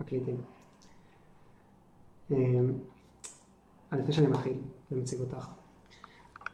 [0.00, 0.36] מקליטים.
[2.30, 2.72] אמ,
[3.90, 4.52] אז לפני שאני מתחיל
[4.92, 5.46] ומציג אותך,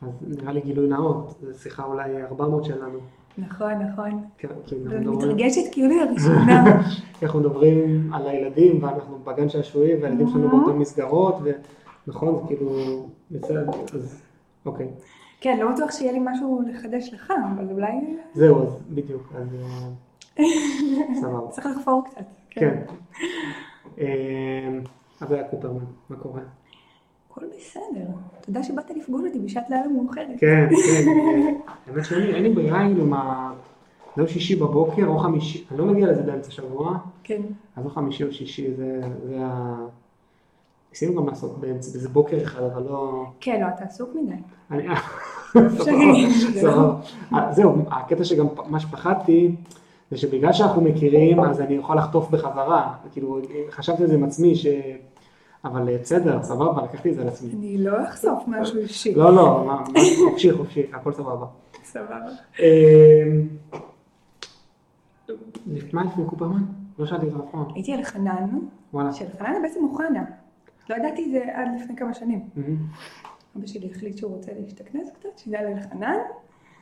[0.02, 2.98] אז נראה לי גילוי נאות, זו שיחה אולי 400 שלנו.
[3.38, 4.24] נכון, נכון.
[4.38, 6.64] כן, ואני מדברים- מתרגשת כאילו הראשונה.
[7.22, 10.50] אנחנו מדברים על הילדים, ואנחנו בגן שעשועים, והילדים שלנו אה.
[10.50, 11.34] באותן מסגרות,
[12.06, 12.70] ונכון, זה כאילו,
[13.30, 14.22] בסדר, אז
[14.66, 14.88] אוקיי.
[15.40, 19.48] כן, לא בטוח שיהיה לי משהו לחדש לך, אבל אולי זהו, אז בדיוק, אז
[20.38, 20.44] אה,
[21.20, 21.48] סבבה.
[21.50, 22.24] צריך לחפור קצת.
[22.54, 22.82] כן.
[23.98, 24.04] אמ,
[25.20, 26.40] אז היה קופרמן, מה קורה?
[27.30, 28.06] הכל בסדר.
[28.40, 30.26] תודה שבאת לפגוש אותי בשעת לילה מאוחרת.
[30.38, 31.08] כן, כן.
[31.08, 31.50] אה,
[31.86, 33.52] האמת שאין לי- ברירה, כאילו, מה...
[34.16, 37.42] לא שישי בבוקר או חמישי, אני לא מגיע לזה באמצע שבוע, כן.
[37.76, 39.76] אז לא חמישי או שישי, זה זה ה...
[40.90, 43.24] ניסינו גם לעשות באמצע, באיזה בוקר אחד, אבל לא...
[43.40, 44.34] כן, לא, אתה עסוק מדי.
[44.70, 44.86] אני...
[46.60, 47.00] סבבה.
[47.34, 49.54] אה, זהו, הקטע שגם מה שפחדתי,
[50.14, 52.94] זה שבגלל שאנחנו מכירים, אז אני אוכל לחטוף בחזרה.
[53.12, 53.38] כאילו,
[53.70, 54.66] חשבתי על זה עם עצמי, ש...
[55.64, 57.52] אבל אה, בסדר, סבבה, לקחתי את זה על עצמי.
[57.52, 59.14] אני לא אחשוף משהו אישי.
[59.14, 59.70] לא, לא,
[60.30, 61.46] חופשי, חופשי, הכל סבבה.
[61.84, 62.16] סבבה.
[62.60, 63.48] אמ,
[65.92, 66.62] מה לפני קופרמן?
[66.98, 67.64] לא שאלתי את זה פעם.
[67.74, 68.58] הייתי על חנן,
[68.94, 69.12] וואלה.
[69.12, 70.24] שחנן זה בעצם אוחנה.
[70.90, 72.40] לא ידעתי את זה עד לפני כמה שנים.
[73.56, 76.16] אבא שלי החליט שהוא רוצה להשתכנז קצת, שזה על חנן,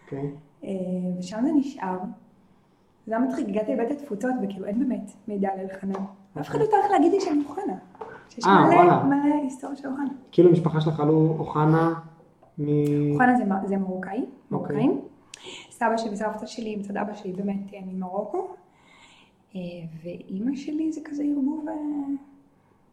[0.05, 0.31] אוקיי.
[0.65, 0.71] אה,
[1.19, 1.99] ושם זה נשאר.
[3.07, 6.05] זה היה מצחיק, הגעתי לבית התפוצות וכאילו אין באמת מידע על אלחנן.
[6.41, 7.75] אף אחד לא טרח להגיד לי שאני אוחנה.
[8.29, 9.03] שיש אה, מלא.
[9.03, 10.09] מלא היסטוריה של אוחנה.
[10.33, 11.95] כאילו המשפחה שלך עלו אוחנה
[12.59, 12.65] מ...
[13.13, 15.01] אוחנה זה זה מרוקאי, מרוקאים.
[15.71, 18.49] סבא שלי וסבתא שלי מצד אבא שלי באמת אה, ממרוקו.
[19.57, 19.61] אה,
[20.03, 21.65] ואימא שלי זה כזה ערבוב,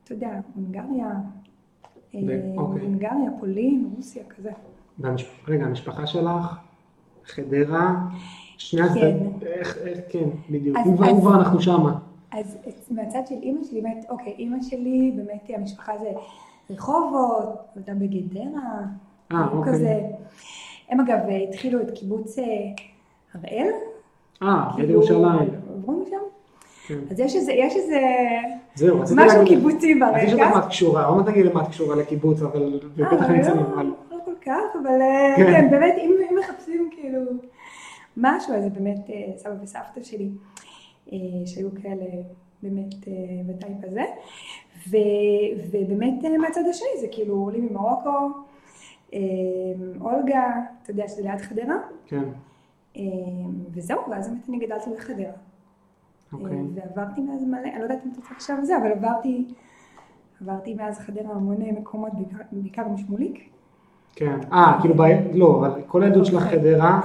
[0.03, 1.11] אתה יודע, הונגריה,
[2.57, 2.81] אוקיי.
[2.81, 4.51] הונגריה, פולין, רוסיה, כזה.
[5.47, 6.57] רגע, המשפחה שלך,
[7.25, 7.95] חדרה,
[8.59, 8.87] שני כן.
[8.87, 10.77] הצדדים, איך, איך, כן, בדיוק.
[10.77, 11.97] אם כבר- אז- אם כבר אנחנו שמה.
[12.31, 12.57] אז
[12.91, 16.09] מהצד של אימא שלי, באמת, אוקיי, אימא שלי, באמת המשפחה זה
[16.69, 17.43] רחובות,
[17.75, 18.61] נולדה בגדרה,
[19.31, 19.73] אה, משהו אוקיי.
[19.73, 19.99] כזה.
[20.89, 21.17] הם אגב
[21.49, 22.43] התחילו את קיבוץ אה,
[23.33, 23.71] הראל.
[24.43, 25.49] אה, יד כאילו, ירושלים.
[25.77, 26.15] עברו משם?
[26.87, 26.95] כן.
[27.11, 27.99] אז יש איזה, יש איזה
[28.75, 30.39] זהו, רציתי משהו קיבוצי אז יש לך.
[30.39, 33.85] מה את קשורה, עוד מעט תגידי למה את קשורה לקיבוץ, אבל בטח אני אציין, אבל...
[34.11, 35.45] לא כל כך, אבל אה, כן.
[35.51, 37.19] כן, באמת, אם מחפשים כאילו
[38.21, 40.29] משהו, אז זה באמת אה, סבא וסבתא שלי,
[41.11, 42.05] אה, שהיו כאלה
[42.63, 43.13] באמת אה,
[43.45, 44.03] בטייפ הזה.
[44.89, 44.97] ו-
[45.71, 48.09] ובאמת מהצד השני זה כאילו עולים ממרוקו,
[50.01, 50.43] אולגה,
[50.83, 51.75] אתה יודע שזה ליד חדרה,
[52.05, 52.23] כן,
[53.71, 55.31] וזהו, ואז באמת אני גדלתי בחדרה.
[56.33, 56.57] אוקיי.
[56.75, 59.45] ועברתי מאז מלא, אני לא יודעת אם אתה רוצה עכשיו זה, אבל עברתי,
[60.41, 62.11] עברתי מאז חדרה המון מקומות,
[62.51, 63.49] בעיקר- משמוליק.
[64.15, 64.39] כן.
[64.53, 64.95] אה, כאילו,
[65.33, 66.59] לא, אבל כל העדות שלך אוקיי.
[66.59, 67.01] חדרה,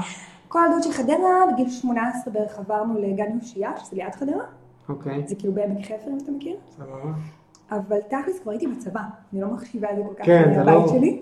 [0.55, 4.45] כל הילדות של חדרה, בגיל 18 בערך עברנו לגן יושייה, שזה ליד חדרה,
[4.89, 7.13] אוקיי, זה כאילו בעמק חפר אם אתה מכיר, סבבה.
[7.71, 9.01] אבל תכלס כבר הייתי בצבא,
[9.33, 11.21] אני לא מחשיבה את זה כל כך כן, זה מהבית לא- שלי,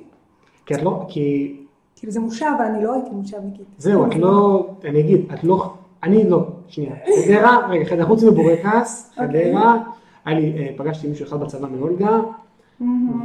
[0.66, 1.56] כי את לא, כי
[1.96, 3.66] כאילו זה מושב, אבל אני לא הייתי מושבניקית.
[3.78, 6.94] זהו, את לא, אני אגיד, את לא, אני לא, שנייה,
[7.26, 9.52] חדרה, רגע, חדרה, חוץ מבורקס, אוקיי.
[9.52, 9.82] חדרה,
[10.24, 12.20] היה לי, אה, פגשתי מישהו אחד בצבא מאולגה.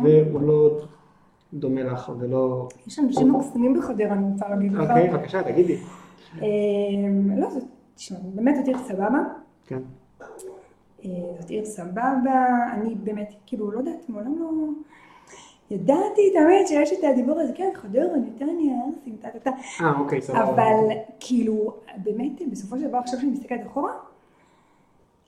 [0.03, 0.69] והוא לא
[1.53, 4.79] דומה לך, ולא, יש אנשים מקסימים בחדרה, אני רוצה להגיד לך.
[4.89, 5.77] אוקיי, בבקשה, תגידי.
[6.41, 7.63] אמ, לא, זאת,
[7.95, 9.19] תשמע, באמת זאת עיר סבבה.
[9.67, 9.79] כן,
[11.05, 11.09] אה,
[11.39, 14.47] זאת עיר סבבה, אני באמת, כאילו, לא יודעת, מעולם לא...
[15.71, 20.21] ידעתי תמיד שיש את הדיבור הזה, כן, חדרה, נתניה, ערסים, טה טה טה, אה, אוקיי,
[20.21, 20.43] סבבה.
[20.43, 23.91] אבל כאילו, באמת, בסופו של דבר, עכשיו שאני מסתכלת אחורה,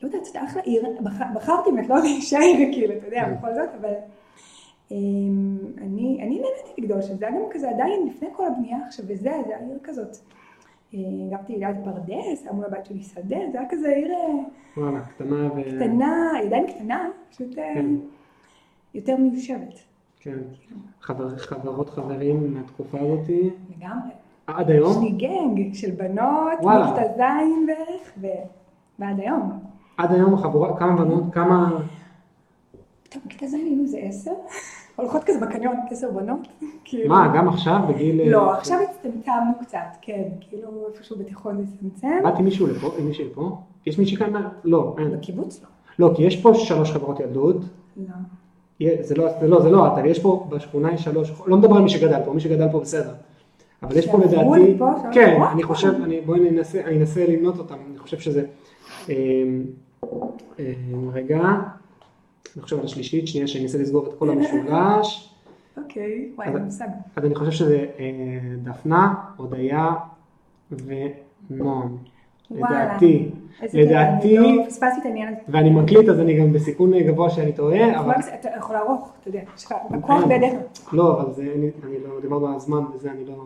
[0.02, 2.40] לא יודעת, זאת אחלה עיר, בח- בחרתי באמת לא להישאר,
[2.74, 3.36] כאילו, אתה יודע, כן.
[3.38, 3.94] בכל זאת, אבל
[4.92, 9.16] אני אני נהניתי לגדול שם, זה היה גם כזה עדיין לפני כל הבנייה עכשיו, וזה,
[9.24, 10.18] זה היה עיר כזאת.
[10.94, 11.00] אה,
[11.32, 14.18] גרתי ליד פרדס, היה מול הבית שלי שדה, זה היה כזה עיר אה,
[14.78, 15.62] וואלה, קטנה ו...
[15.76, 17.86] קטנה, עדיין קטנה, פשוט אה, כן.
[18.94, 19.80] יותר מיושבת.
[20.20, 20.38] כן.
[21.02, 24.12] חבר- חברות חברים מהתקופה הזאתי, לגמרי.
[24.48, 24.92] עד היום?
[24.92, 26.60] יש לי גנג של בנות.
[26.60, 27.20] מכיתה ז'
[27.68, 28.28] בערך, ו-
[29.00, 29.52] ועד היום.
[29.98, 31.80] עד היום החבורה, כמה בנות, כמה...
[33.10, 34.32] טוב, מכיתה ז' היינו איזה עשר,
[35.00, 36.48] הולכות כזה בקניון, עשר בנות.
[36.86, 37.10] כאילו.
[37.10, 38.22] מה, גם עכשיו, בגיל...
[38.22, 42.20] אה, לא, עכשיו הצטמצמנו קצת, כן, כאילו איפשהו בתיכון הצטמצם.
[42.24, 43.58] באתי מישהו לפה, מישהי לפה?
[43.86, 44.34] יש מישהי כאן?
[44.64, 45.12] לא, אין.
[45.12, 46.08] בקיבוץ לא.
[46.08, 47.58] לא, כי יש פה שלוש חברות ילדות.
[47.98, 48.14] לא.
[49.02, 51.76] זה לא, זה לא, זה לא את, אבל יש פה בשכונה יש שלוש, לא מדבר
[51.76, 53.14] על מי שגדל פה, מי שגדל פה בסדר.
[53.84, 54.78] אבל יש פה לדעתי,
[55.12, 55.42] כן?
[55.52, 55.94] אני חושב,
[56.26, 58.44] בואי ננסה, אני אנסה למנות אותם, אני חושב שזה,
[59.10, 59.14] אמ,
[60.60, 61.40] אמ, רגע,
[62.56, 65.34] אני חושב על השלישית, שנייה שאני אנסה לסגור את כל המשולש,
[65.78, 66.88] אוקיי, וואי, מושג.
[67.16, 68.06] אז אני חושב שזה אה,
[68.64, 69.96] דפנה, הודיה
[70.72, 71.98] ונועם.
[72.52, 73.30] לדעתי,
[73.74, 75.38] לדעתי- לא פספסתי את העניין הזה.
[75.48, 78.14] ואני מקליט אז אני גם בסיכון גבוה שאני טועה, אבל...
[78.40, 80.54] אתה יכול לערוך, אתה יודע, יש לך בכוח בידיך.
[80.94, 81.54] לא, אבל זה,
[81.84, 83.44] אני לא, דיברנו על הזמן וזה, אני לא...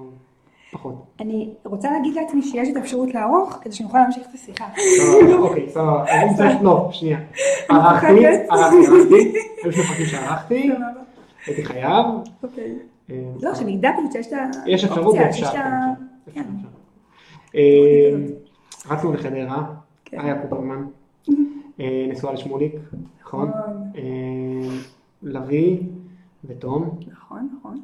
[0.73, 1.05] פחות.
[1.19, 4.65] אני רוצה להגיד לעצמי שיש את האפשרות לערוך, כדי שנוכל להמשיך את השיחה.
[5.39, 6.05] אוקיי, סבבה.
[6.29, 7.19] אם צריך, לא, שנייה.
[7.69, 8.25] ערכתי.
[8.25, 8.75] ערכתי, ערכתי.
[9.63, 10.69] היו שני פרקים שערכתי.
[11.45, 12.05] הייתי חייב.
[12.43, 12.75] אוקיי.
[13.09, 14.37] אה, לא, שנדע פשוט שיש את ה...
[14.67, 15.45] יש אפשרות ואפשר.
[15.47, 15.93] ה-
[16.25, 16.39] כן, כן.
[16.57, 16.67] אפשר.
[17.55, 18.11] אה,
[18.95, 19.63] רצנו לחדרה,
[20.05, 20.19] כן.
[20.19, 20.85] איה קופרמן,
[21.79, 22.75] אה, נשואה לשמוליק,
[23.21, 23.49] נכון?
[23.49, 23.91] נכון.
[25.23, 25.77] לביא
[26.45, 26.99] ותום.
[27.11, 27.79] נכון, נכון.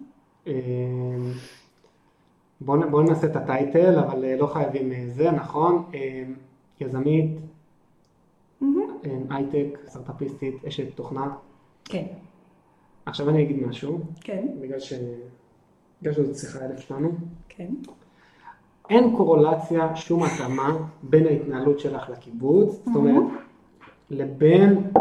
[2.61, 5.83] בואו בואו נעשה את הטייטל, אבל אה, לא חייבים אה, זה, נכון?
[5.93, 6.23] אה,
[6.79, 7.31] יזמית,
[9.29, 11.35] הייטק, סטארט-אפיסטית, אשת תוכנה.
[11.85, 12.05] כן,
[13.05, 14.93] עכשיו אני אגיד משהו, כן, בגלל ש...
[16.01, 17.11] בגלל שזאת שיחה אלף שלנו.
[17.49, 17.67] כן.
[18.89, 23.23] אין קורולציה, שום התאמה בין ההתנהלות שלך לקיבוץ, זאת אומרת,
[24.09, 24.91] לבין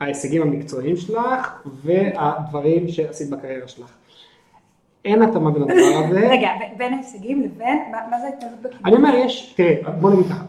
[0.00, 3.94] ההישגים המקצועיים שלך והדברים שעשית בקריירה שלך.
[5.08, 5.74] אין התאמה בין הדבר
[6.04, 6.28] הזה.
[6.30, 7.78] רגע, בין ההישגים לבין,
[8.10, 8.82] מה זה ההתנהלות בקיבוץ?
[8.84, 10.44] אני אומר, יש, תראה, בוא נגיד ככה,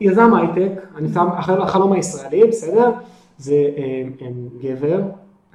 [0.00, 2.90] יזם הייטק, אני שם, החל- החלום הישראלי, בסדר?
[3.38, 3.82] זה אה,
[4.22, 4.28] אה,
[4.62, 5.00] גבר,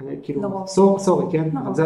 [0.00, 0.64] אני, כאילו.
[0.66, 1.48] סור, סורי, כן?
[1.54, 1.80] לרוב.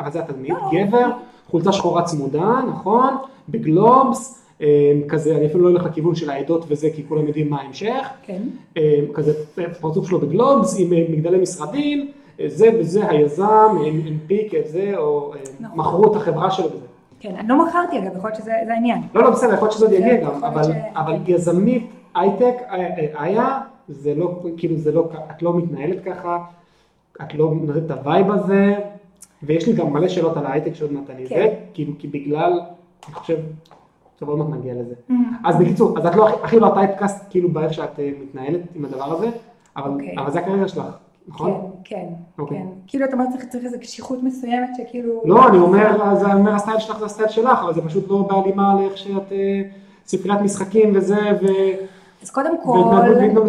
[0.00, 0.70] אבל זה, התדמית, לא.
[0.72, 1.10] גבר,
[1.50, 3.14] חולצה שחורה צמודה, נכון?
[3.48, 4.66] בגלובס, אה,
[5.08, 8.08] כזה, אני אפילו לא אלך לכיוון של העדות וזה, כי כולם יודעים מה ההמשך.
[8.22, 8.42] כן,
[8.76, 9.32] אה, כזה
[9.80, 12.12] פרצוף שלו בגלובס עם אה, מגדלי משרדים, אה,
[12.46, 15.78] זה וזה היזם, הנפיק את זה, או אה, נכון.
[15.78, 16.86] מכרו את החברה שלו בזה.
[17.20, 17.34] כן.
[17.38, 19.02] אני לא מכרתי אגב, יכול להיות שזה זה העניין.
[19.14, 20.66] לא, לא, בסדר, יכול להיות שזה עוד יגיע כן, גם, יכול אבל, ש-
[20.96, 26.38] אבל יזמית הייטק, אה, אה, היה, זה לא, כאילו זה לא, את לא מתנהלת ככה,
[27.22, 28.74] את לא נותנת את ה vibe הזה,
[29.42, 31.34] ויש לי גם מלא שאלות על ההייטק שעוד מעט אני כן.
[31.36, 32.52] זה, כאילו, כי בגלל,
[33.06, 33.36] אני חושב,
[34.18, 34.94] טוב, עוד מעט נגיע לזה.
[35.10, 35.12] Mm.
[35.44, 39.04] אז בקיצור, אז את לא, הכי- לא ה typecast, כאילו, באיך שאת מתנהלת עם הדבר
[39.16, 39.28] הזה,
[39.76, 40.14] אבל, אוקיי.
[40.18, 40.84] אבל זה הקריירה שלך,
[41.30, 41.70] נכון?
[41.84, 42.58] כן, כן, אוקיי.
[42.58, 42.66] כן.
[42.86, 45.22] כאילו אתה אומר צריך איזו קשיחות מסוימת שכאילו...
[45.24, 47.82] לא, אני אומר, זה, אני אומר, ה style שלך זה ה style שלך, אבל זה
[47.82, 49.62] פשוט לא בהלימה לאיך שאת אה,
[50.06, 51.46] ספריית משחקים וזה, ו...
[52.22, 52.78] אז קודם כל,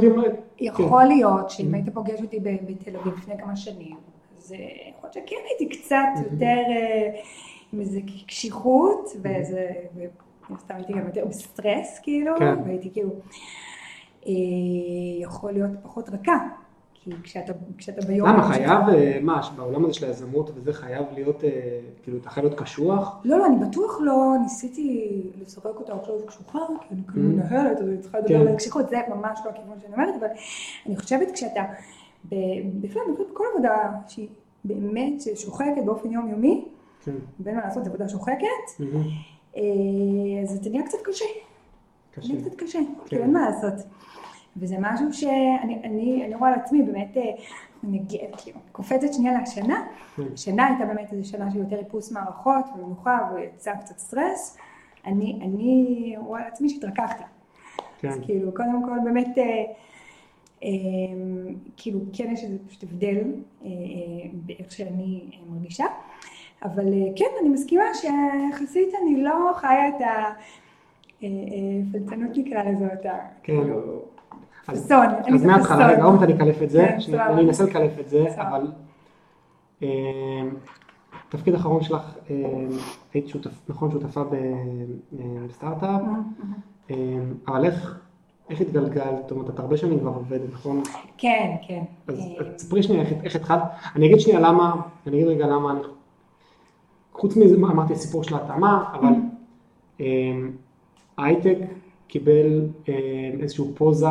[0.01, 0.21] עם...
[0.59, 3.95] יכול להיות שאם היית פוגש אותי בתל אביב לפני כמה שנים,
[4.37, 4.57] אז אה,
[4.97, 7.19] יכול להיות שכן הייתי קצת יותר אה,
[7.73, 12.55] עם איזה קשיחות, ואיזה, ומן הסתם הייתי גם יותר בסטרס כאילו, כן.
[12.65, 13.11] והייתי כאילו,
[15.21, 16.37] יכול להיות פחות רכה,
[17.03, 18.27] כי כשאתה, כשאתה ביום...
[18.27, 21.49] למה חייב, אה, מה, בעולם הזה של היזמות וזה חייב להיות, אה,
[22.03, 23.17] כאילו, אתה חייב להיות קשוח?
[23.23, 27.33] לא, לא, אני בטוח לא ניסיתי לסרק אותה עכשיו קשוחה, כי אני כאילו Mm.
[27.33, 28.47] מנהלת, אז אני צריכה לדבר כן.
[28.47, 30.27] על קשיחות, זה ממש לא הכיוון שאני אומרת, אבל
[30.85, 31.61] אני חושבת כשאתה,
[32.81, 33.01] בכלל,
[33.33, 34.27] בכל עבודה שהיא
[34.63, 36.65] באמת שוחקת באופן יומיומי,
[37.03, 37.11] כן.
[37.39, 39.07] בין מה לעשות, זו עבודה שוחקת, מהמם.
[39.57, 39.61] אה,
[40.43, 41.25] אז זה נהיה קצת קשה,
[42.11, 42.33] קשה.
[42.33, 42.93] נהיה קצת קשה, כן.
[43.05, 43.85] כאילו אין מה לעשות.
[44.57, 47.21] וזה משהו שאני אני, אני רואה על עצמי, באמת, אה,
[47.83, 50.23] אני נגיע- כאילו, קופצת שנייה לשנה, כן.
[50.33, 54.57] השנה הייתה באמת איזו שנה של יותר איפוס מערכות ומנוחה ויצא קצת סטרס.
[55.05, 57.23] אני, אני רואה על עצמי שהתרככתי.
[57.99, 58.07] כן.
[58.09, 59.43] אז כאילו, קודם כל באמת, אה,
[60.63, 60.69] אה,
[61.77, 63.71] כאילו, כן יש איזה פשוט הבדל אה, אה,
[64.33, 65.85] באיך שאני אה, מרגישה.
[66.63, 70.01] אבל אה, כן, אני מסכימה שיחסית אני לא חיה את
[71.21, 73.17] הפלצנות נקרא לזה, את ה...
[73.43, 73.53] כן.
[75.23, 75.87] כאילו, אז- מההתחלה.
[75.87, 77.19] רגע, עוד מעט אני אקלף את זה, כן.
[77.19, 78.25] אני אנסה לקלף את זה.
[78.35, 78.67] אבל
[79.83, 79.87] אה,
[81.29, 82.35] תפקיד אחרון שלך, אה,
[83.13, 84.27] היית שותף, נכון, שותפה אה,
[85.47, 86.01] בסטארט-אפ,
[87.47, 87.99] אבל איך,
[88.49, 90.81] איך התגלגלת, זאת אומרת, את הרבה שנים כבר עובדת, נכון?
[91.17, 91.83] כן, כן.
[92.07, 93.61] אז תספרי שנייה איך, איך התחלת,
[93.95, 94.75] אני אגיד שנייה למה,
[95.07, 95.79] אני אגיד רגע למה אני,
[97.13, 99.13] חוץ מזה אמרתי הסיפור של ההתאמה, אבל
[101.17, 101.57] הייטק
[102.07, 102.67] קיבל
[103.39, 104.07] איזשהו פוזה,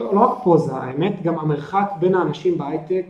[0.00, 3.04] לא, לא רק פוזה, האמת גם המרחק בין האנשים בהייטק,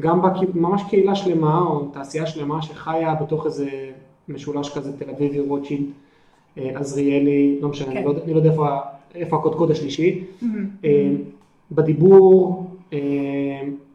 [0.00, 0.32] גם בק...
[0.54, 3.70] ממש קהילה שלמה או תעשייה שלמה שחיה בתוך איזה
[4.28, 5.86] משולש כזה תל אביבי, רוטשילד,
[6.58, 7.96] אה, עזריאלי, לא משנה, כן.
[7.96, 8.66] אני לא אני לא יודע איפה,
[9.14, 10.24] איפה הקודקוד השלישי.
[10.42, 10.68] מהמם.
[10.84, 11.10] אה,
[11.72, 12.98] בדיבור, אה,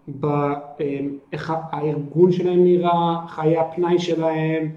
[0.07, 4.69] באיך הארגון שלהם נראה, חיי הפנאי שלהם,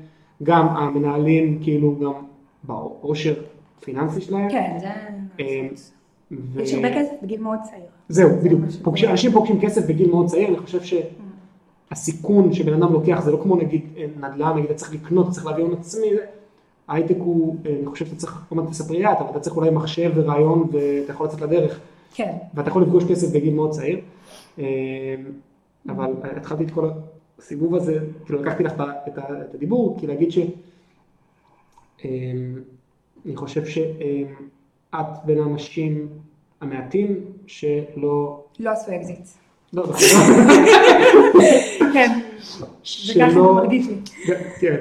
[0.42, 2.12] גם המנהלים כאילו גם
[2.64, 3.34] בעושר
[3.80, 4.50] פיננסי שלהם.
[4.50, 4.88] כן, זה...
[6.32, 7.82] ו- יש הרבה כסף בגיל מאוד צעיר.
[8.08, 8.60] זהו, בדיוק.
[8.82, 11.00] פוגשים- אנשים פוגשים כסף בגיל מאוד צעיר, אני חושב
[11.90, 15.34] שהסיכון שבן אדם לוקח זה לא כמו נגיד אה, נדל"ן, נגיד אתה צריך לקנות, אתה
[15.34, 16.24] צריך להביא הון עצמי, זה-
[16.88, 20.12] הייטק הוא, אה, אני חושב שאתה צריך, לא מעט תספריית, אבל אתה צריך אולי מחשב
[20.14, 21.80] ורעיון ואתה יכול לצאת לדרך.
[22.14, 22.32] כן.
[22.54, 24.00] ואתה יכול לפגוש כסף בגיל מאוד צעיר.
[24.58, 24.64] אה,
[25.88, 26.90] אבל התחלתי את כל
[27.38, 30.38] הסיבוב הזה, כאילו לקחתי לך את את את הדיבור, כי להגיד ש...
[33.26, 33.62] אני חושב
[34.94, 36.08] את בין האנשים
[36.60, 37.16] המעטים
[37.46, 38.40] שלא...
[38.60, 39.18] לא עשו אקזיט.
[39.72, 39.92] לא, לא,
[41.94, 42.18] כן,
[42.58, 43.54] זה שלא...
[43.54, 43.94] מרגיש לי.
[44.60, 44.76] תראה,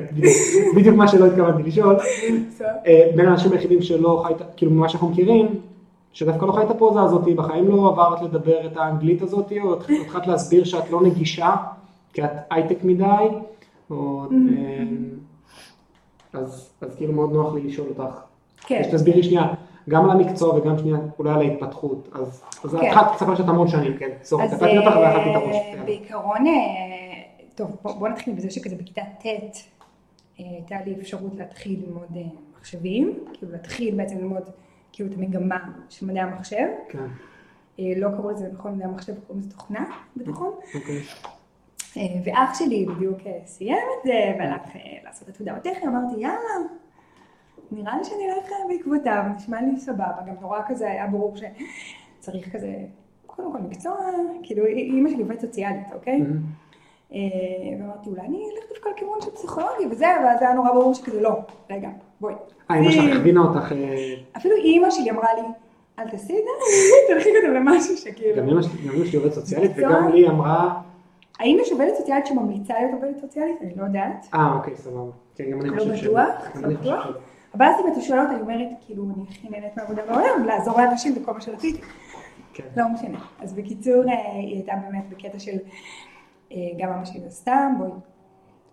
[0.75, 1.95] בדיוק- מה שלא התכוונתי לשאול.
[2.87, 5.47] אה, בין האנשים היחידים שלא חי, את- כאילו ממה שאנחנו מכירים,
[6.13, 10.27] שדווקא לא חי את הפוזה הזאת, בחיים לא עברת לדבר את האנגלית הזאת, או התחלת
[10.27, 11.55] להסביר שאת לא נגישה,
[12.13, 13.05] כי את הייטק מדי,
[13.89, 14.25] או...
[14.31, 14.83] אה,
[16.33, 18.13] אז, אז כאילו מאוד נוח לי לשאול אותך.
[18.61, 18.81] כן.
[18.83, 19.53] שתסבירי שנייה,
[19.89, 22.09] גם על המקצוע וגם שנייה אולי על ההתפתחות.
[22.11, 22.87] אז, אז כן.
[22.87, 24.09] התחלת לספר שאת המון שנים, כן.
[24.23, 25.55] סורי, אז קטעתי אותך אה, ואכלתי את הראש.
[25.55, 25.83] יאללה.
[25.83, 26.53] בעיקרון, אה,
[27.55, 29.31] טוב, בוא בוא נתחיל בזה שכזה בכיתה ט' אה,
[30.37, 32.17] הייתה לי אפשרות להתחיל ללמוד
[32.57, 34.43] מחשבים, כאילו להתחיל בעצם ללמוד
[34.91, 36.67] כאילו את המגמה של מדעי המחשב.
[36.89, 37.07] כן,
[37.79, 40.53] לא קראו לזה נכון מדעי המחשב, קוראים לזה תוכנה בתיכון.
[40.75, 41.01] אוקיי.
[42.23, 44.61] ואח שלי בדיוק סיים את זה והלך
[45.03, 46.55] לעשות את תעודה בטכני, אמרתי יאללה,
[47.71, 52.73] נראה לי שאני אלך בעקבותיו, נשמע לי סבבה, גם נורא כזה היה ברור שצריך כזה,
[53.25, 53.95] קודם כל מקצוע,
[54.43, 56.21] כאילו אימא שלי עובדת סוציאלית, אוקיי?
[57.13, 57.19] אה,
[57.79, 61.39] ואמרתי אולי אני אלך דווקא לכיוון של פסיכולוגיה וזה, ואז היה נורא ברור שכזה לא,
[61.69, 61.89] רגע,
[62.21, 62.33] בואי.
[62.71, 65.47] אה, אמא שלך הכווינה אותך, אה, אפילו אימא שלי אמרה לי,
[65.99, 66.77] אל תעשי את זה,
[67.13, 68.37] תלכי כזה למשהו שכאילו.
[68.37, 69.71] גם אמא שלי עובדת סוציאלית?
[69.75, 70.81] וגם לי אמרה,
[71.39, 73.61] האם יש עובדת סוציאלית שממליצה להיות עובדת סוציאלית?
[73.61, 74.27] אני לא יודעת.
[74.33, 75.11] אה, אוקיי, סבבה.
[75.35, 76.03] כן, גם אני לא חושב ש...
[76.03, 76.15] בטוח?
[76.55, 77.07] לא אני חושב בטוח?
[77.53, 80.81] אבל אז אם אתה שואל אותה, אני אומרת, כאילו, אני הכי נהנית מהעבודה בעולם, לעזור
[80.81, 81.81] לאנשים וכל מה שרציתי.
[82.53, 82.63] כן.
[82.77, 83.19] לא משנה.
[83.39, 85.57] אז בקיצור, אה, היא הייתה באמת בקטע של,
[86.51, 87.91] אה, גם אמא שלי סתם, בואי,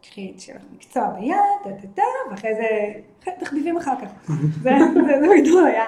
[0.03, 2.93] קחי את שלך מקצוע ביד, טה טה טה, ואחרי זה,
[3.41, 4.31] תחביבים אחר כך.
[4.63, 5.85] זה בגדול היה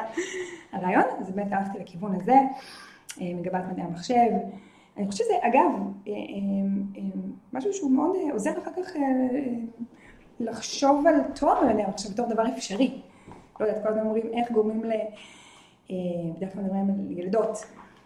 [0.73, 2.37] הרעיון, אז באמת הלכתי לכיוון הזה,
[3.21, 4.30] אה, מגבת מדעי המחשב.
[4.97, 5.71] אני חושבת שזה, אגב,
[7.52, 8.97] משהו שהוא מאוד עוזר אחר כך
[10.40, 13.00] לחשוב על תואר במדעי המחשב בתור דבר אפשרי.
[13.61, 14.92] לא יודעת, כל הזמן אומרים איך גורמים ל...
[15.90, 15.97] אה,
[16.37, 17.59] בדרך כלל מדברים על ילדות,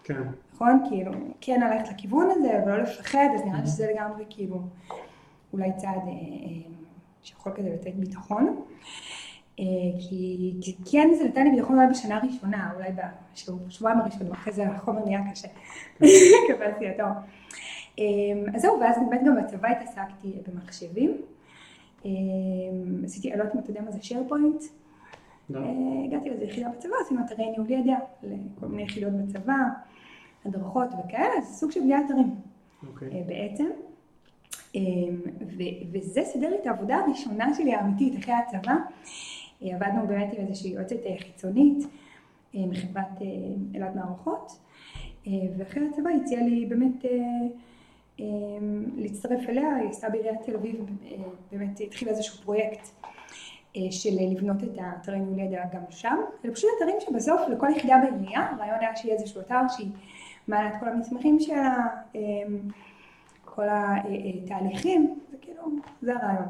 [0.05, 0.23] כן.
[0.55, 0.85] נכון?
[0.89, 4.61] כאילו, כן ללכת לכיוון הזה, ולא לפחד, אז נראה לי שזה לגמרי כאילו,
[5.53, 6.73] אולי צעד אה, אה,
[7.23, 8.63] שיכול כזה לתת ביטחון.
[9.61, 9.65] אה,
[10.09, 12.89] כי, כי כן זה נתן לי ביטחון אולי בשנה הראשונה, אולי
[13.67, 15.49] בשבועיים הראשונים, אחרי זה החומר נהיה קשה.
[16.49, 17.05] קבלתי אותו.
[17.99, 18.05] אה,
[18.55, 21.17] אז זהו, ואז באמת גם בצבא התעסקתי במחשבים.
[22.05, 22.11] אה,
[23.05, 23.99] עשיתי, אני לא יודעת אם אתה יודע מה זה.
[25.55, 29.55] אה, הגעתי לאיזו יחידה בצבא, עשינו אתרי ניהול ידע לכל מיני יחידות בצבא,
[30.45, 32.35] הדרכות וכאלה, זה סוג של בניית אתרים
[32.89, 33.09] אוקיי.
[33.13, 33.67] אה, בעצם.
[35.41, 38.75] ו- וזה סידר לי את העבודה הראשונה שלי האמיתית אחרי הצבא.
[39.63, 41.87] אה, עבדנו באמת עם איזושהי יועצת אה, חיצונית
[42.55, 43.23] מחברת
[43.75, 44.53] אלעד מערכות,
[45.59, 47.05] ואחרי הצבא הציעה לי באמת
[48.97, 51.17] להצטרף אליה, היא עשתה בעיריית תל אביב, אה,
[51.53, 52.89] באמת התחילה איזשהו פרויקט
[53.77, 56.17] אה, של לבנות את האתרי ניהול ידע גם שם.
[56.45, 59.91] אלה פשוט אתרים שבסוף לכל יחידה בעירייה, הרעיון היה שיהיה איזשהו אתר שהיא
[60.49, 61.77] מעלה את כל המסמכים שלה,
[62.17, 62.21] אה,
[63.45, 65.63] כל התהליכים, זה כאילו,
[66.03, 66.49] זה הרעיון.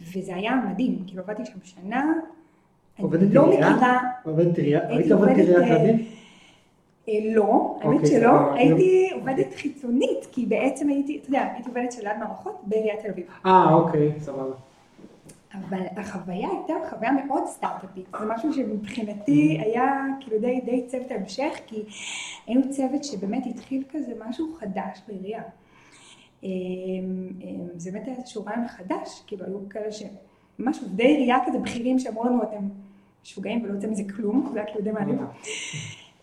[0.00, 2.12] וזה היה מדהים, כאילו עבדתי שם שנה,
[2.98, 3.70] אני לא עירייה?
[3.70, 4.88] מכירה, עובדת עירייה?
[4.88, 6.15] היית עובדת עיריית אה, תל אביב?
[7.08, 8.54] אה, לא, האמת אוקיי, שלא, סבבה.
[8.54, 9.10] הייתי.
[9.14, 13.26] עובדת חיצונית, כי בעצם הייתי, אתה יודע, הייתי עובדת של ליד מערכות בעיריית תל אביב.
[13.46, 14.54] אה, אוקיי, סבבה.
[15.54, 21.52] אבל החוויה הייתה חוויה מאוד סטארט-אפית, זה משהו שמבחינתי היה כאילו די, די צוות ההמשך,
[21.66, 21.82] כי
[22.46, 25.42] היינו צוות שבאמת התחיל כזה משהו חדש בעירייה.
[26.42, 26.48] אמ,
[27.40, 31.98] אמ, זה באמת היה איזשהו רעיון חדש, כאילו היו כאלה שממש עובדי עירייה כזה בכירים
[31.98, 32.68] שאמרו לנו אתם
[33.22, 35.18] משוגעים ולא יוצא מזה כלום, זה היה כאילו די מעניין.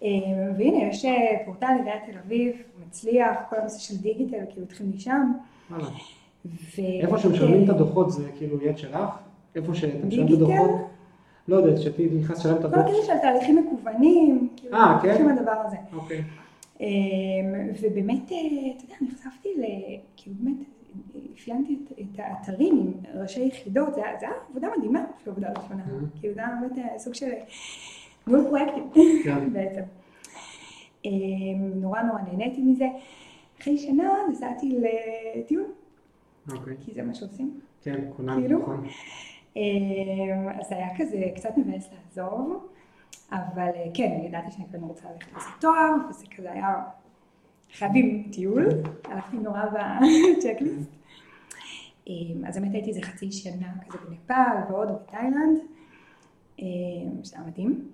[0.03, 0.09] אמ,
[0.57, 1.11] והנה יש אה,
[1.45, 2.55] פורטל עיריית תל אביב,
[2.87, 5.31] מצליח, כל הנושא של דיגיטל כאילו התחיל משם.
[6.45, 8.97] ו- איפה שמשלמים את הדוחות זה כאילו יד שלך?
[9.55, 10.33] איפה שאתם משלמים את?
[10.33, 10.69] הדוחות?
[11.47, 12.79] לא יודעת, כשאתי נכנס לשלם את כל הדוח.
[12.79, 15.07] הקטע של תהליכים מקוונים, כאילו, אה, כן?
[15.09, 15.77] הולכים לדבר הזה.
[15.93, 16.23] אוקיי.
[16.81, 16.85] אמ,
[17.81, 18.37] ובאמת, אה,
[18.77, 19.63] אתה יודע, נחשפתי ל...
[20.17, 20.57] כאילו באמת,
[21.35, 25.83] אפיינתי את, את האתרים עם ראשי יחידות, זה היה עבודה מדהימה עבודה ראשונה.
[26.19, 27.29] כאילו זה היה באמת סוג של
[28.27, 29.53] ניהול פרויקטים כן.
[29.53, 29.81] בעצם.
[31.05, 32.85] אמ, נורא נורא נהניתי מזה.
[33.61, 34.79] אחרי שנה נסעתי
[35.35, 35.65] לטיול,
[36.51, 36.75] אוקיי.
[36.85, 37.59] כי זה מה שעושים.
[37.81, 38.59] כן, כונן, כאילו?
[38.59, 38.87] נכון.
[39.55, 42.67] אמ, אז היה כזה קצת מבאס לעזוב,
[43.31, 46.83] אבל אה, כן, ידעתי שאני כן רוצה ללכת לעשות תואר, וזה כזה היה
[47.73, 48.67] חייבים טיול,
[49.03, 50.89] הלכתי נורא בצ'קליסט.
[52.07, 55.59] אמ, אז באמת הייתי איזה חצי שנה כזה בנפאל והודו ובתאילנד,
[56.59, 57.91] אמ, שזה היה מדהים.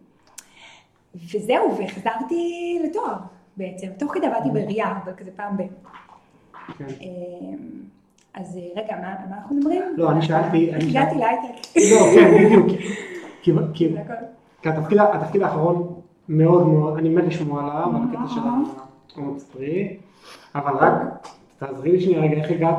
[1.15, 2.43] וזהו, וחזרתי
[2.83, 3.15] לתואר
[3.57, 5.61] בעצם, תוך כדי עבדתי בעירייה, אבל כזה פעם ב...
[6.77, 6.85] כן.
[7.01, 7.57] אמ,
[8.33, 9.81] אז אה, רגע, מה מה אנחנו מדברים?
[9.97, 11.77] לא, אני שאלתי- אני הגעתי להייטק.
[11.91, 12.67] לא, כן, בדיוק.
[13.43, 13.51] כי-
[15.13, 15.93] התפקיד, האחרון
[16.29, 18.39] מאוד מאוד, אני מת לשמוע עליו, על הקטע של
[19.39, 19.97] ספרי,
[20.55, 20.91] אבל רק
[21.57, 22.77] תעזרי לי שנייה רגע, איך הגעת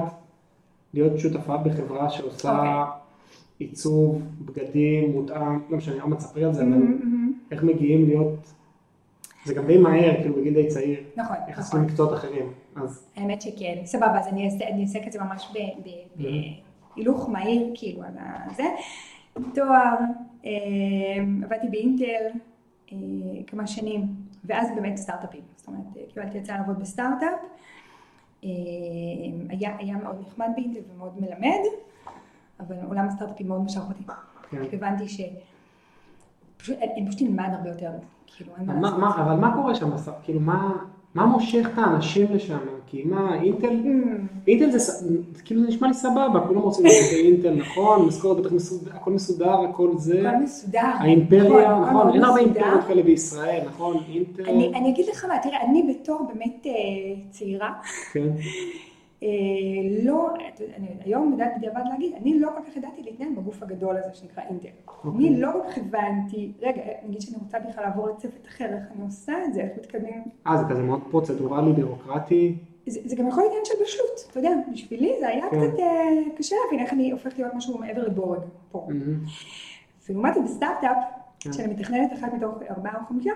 [0.95, 2.93] להיות שותפה בחברה שעושה אוקיי.
[3.59, 7.20] עיצוב, בגדים, מותאם, לא משנה, עוד מעט תספרי על זה, אבל מהמם, מהמם.
[7.51, 8.53] איך מגיעים להיות,
[9.45, 11.81] זה גם די מהר, כאילו בגיל די צעיר, נכון, יחסים נכון.
[11.81, 16.23] למקצועות אחרים, אז האמת שכן, סבבה, אז אני אעשה, אני את זה ממש ב-
[16.97, 18.63] בהילוך מהיר, כאילו, על הזה.
[19.55, 19.95] תואר,
[20.45, 20.51] אה,
[21.45, 22.39] עבדתי באינטל
[22.93, 22.97] אה,
[23.47, 24.07] כמה שנים,
[24.45, 25.41] ואז באמת סטארט-אפים.
[25.57, 27.41] זאת אומרת, אה, קיבלתי הצעה לעבוד בסטארט-אפ.
[29.49, 31.61] היה, היה מאוד נחמד באינטל ומאוד מלמד,
[32.61, 34.03] אבל עולם הסטארט-אפים מאוד משך אותי.
[34.51, 34.63] כן.
[34.73, 35.21] הבנתי ש...
[36.61, 37.91] פשוט, אני פשוט נלמד הרבה יותר,
[38.37, 38.99] כאילו, אין מה לעשות.
[38.99, 40.15] מה, אבל מה קורה שם, בסוף?
[40.23, 40.73] כאילו מה,
[41.15, 42.59] מה מושך את האנשים לשם?
[42.87, 45.09] כי מה, אינטל, Mm, אינטל זה,
[45.45, 49.51] כאילו זה נשמע לי סבבה, כולם רוצים לעשות באינטל, נכון, משכורת בטח מסודר, הכל מסודר,
[49.61, 50.81] הכל זה, הכל מסודר.
[50.99, 52.41] האימפריה, נכון, אין הרבה.
[52.41, 56.73] אימפריות כאלה בישראל, נכון, אינטל, אני, אני אגיד לך מה, תראה, אני בתור באמת אה,
[57.31, 57.73] צעירה,
[58.13, 58.29] כן,
[60.05, 63.63] לא, אתה יודע, אני היום יודעת בדיעבד להגיד, אני לא כל כך ידעתי להתנהל בגוף
[63.63, 64.69] הגדול הזה שנקרא אינטל.
[65.05, 65.11] אוקיי.
[65.29, 69.03] אני לא כל כך הבנתי, רגע, נגיד שאני רוצה בכלל לעבור לצוות אחר, איך אני
[69.03, 70.23] עושה את זה, איך מתקדמים.
[70.47, 74.39] אה, זה כזה מאוד פרוצדורלי, בירוקרטי, זה, זה גם יכול להיות עניין של בשלות, אתה
[74.39, 75.69] יודע, בשבילי זה היה כן.
[75.69, 78.41] קצת אה, קשה להבין איך אני הופכת להיות משהו מעבר לבורג
[78.73, 78.87] פה.
[78.89, 79.19] מהמם.
[80.09, 80.97] ולעומת זאת בסטארט-אפ,
[81.41, 81.53] כן.
[81.53, 83.33] שאני מתכננת אחת מתוך ארבעה או חמישה,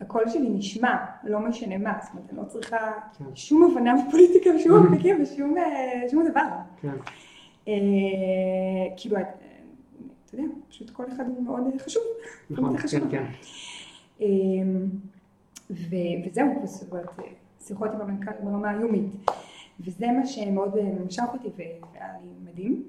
[0.00, 3.24] הקול שלי נשמע, לא משנה מה, זאת אומרת, אני לא צריכה כן.
[3.34, 6.40] שום הבנה בפוליטיקה ושום אפיקים ושום אה, שום דבר.
[6.82, 6.88] כן,
[7.68, 7.74] אה,
[8.96, 9.26] כאילו, את-
[10.26, 12.02] אתה יודע, פשוט כל אחד הוא מאוד אה, חשוב.
[12.50, 12.76] נכון.
[12.78, 13.24] כן, כן,
[14.20, 14.26] אה,
[15.70, 17.24] ו- וזהו, זאת אומרת, אה,
[17.60, 19.04] שיחות עם המנכ"ל ברמה היומית.
[19.80, 22.82] וזה מה שמאוד אה, משך אותי והיה לי מדהים.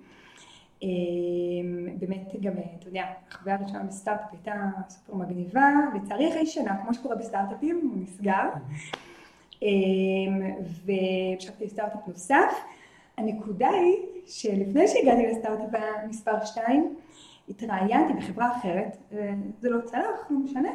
[0.83, 0.87] אה,
[1.99, 4.53] באמת גם, אתה יודע, החוויה הראשונה בסטארט-אפ הייתה
[4.89, 8.49] סופר מגניבה, לצערי אחרי שנה, כמו שקורה בסטארט-אפים, הוא נסגר.
[9.63, 9.67] אה,
[10.85, 12.53] והמשכתי לסטארט-אפ נוסף.
[13.17, 16.95] הנקודה היא שלפני שהגעתי לסטארט-אפ מספר 2,
[17.49, 20.69] התראיינתי בחברה אחרת, אה, זה לא צלח, לא משנה,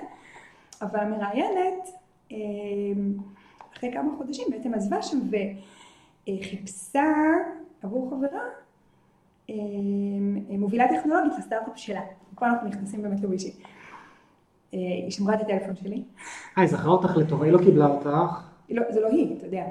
[0.82, 1.88] אבל המראיינת
[2.32, 2.36] אה,
[3.76, 5.18] אחרי כמה חודשים בעצם עזבה שם
[6.28, 7.12] וחיפשה
[7.82, 8.40] עבור חברה
[10.58, 12.00] מובילה טכנולוגית לסטארט-אפ שלה.
[12.34, 13.50] פה אנחנו נכנסים באמת לווישי.
[14.74, 16.02] אה, היא שמרה את הטלפון שלי.
[16.58, 18.08] אה, היא זכרה אותך לטובה, היא לא קיבלה אותך,
[18.70, 19.64] לא, זה לא היא, אתה יודע.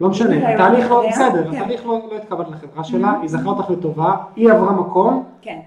[0.00, 1.56] לא משנה, אולי התהליך לא, בסדר, כן.
[1.56, 5.58] התהליך לא לא התקבלת לחברה שלה, היא זכרה אותך לטובה, היא עברה מקום, כן.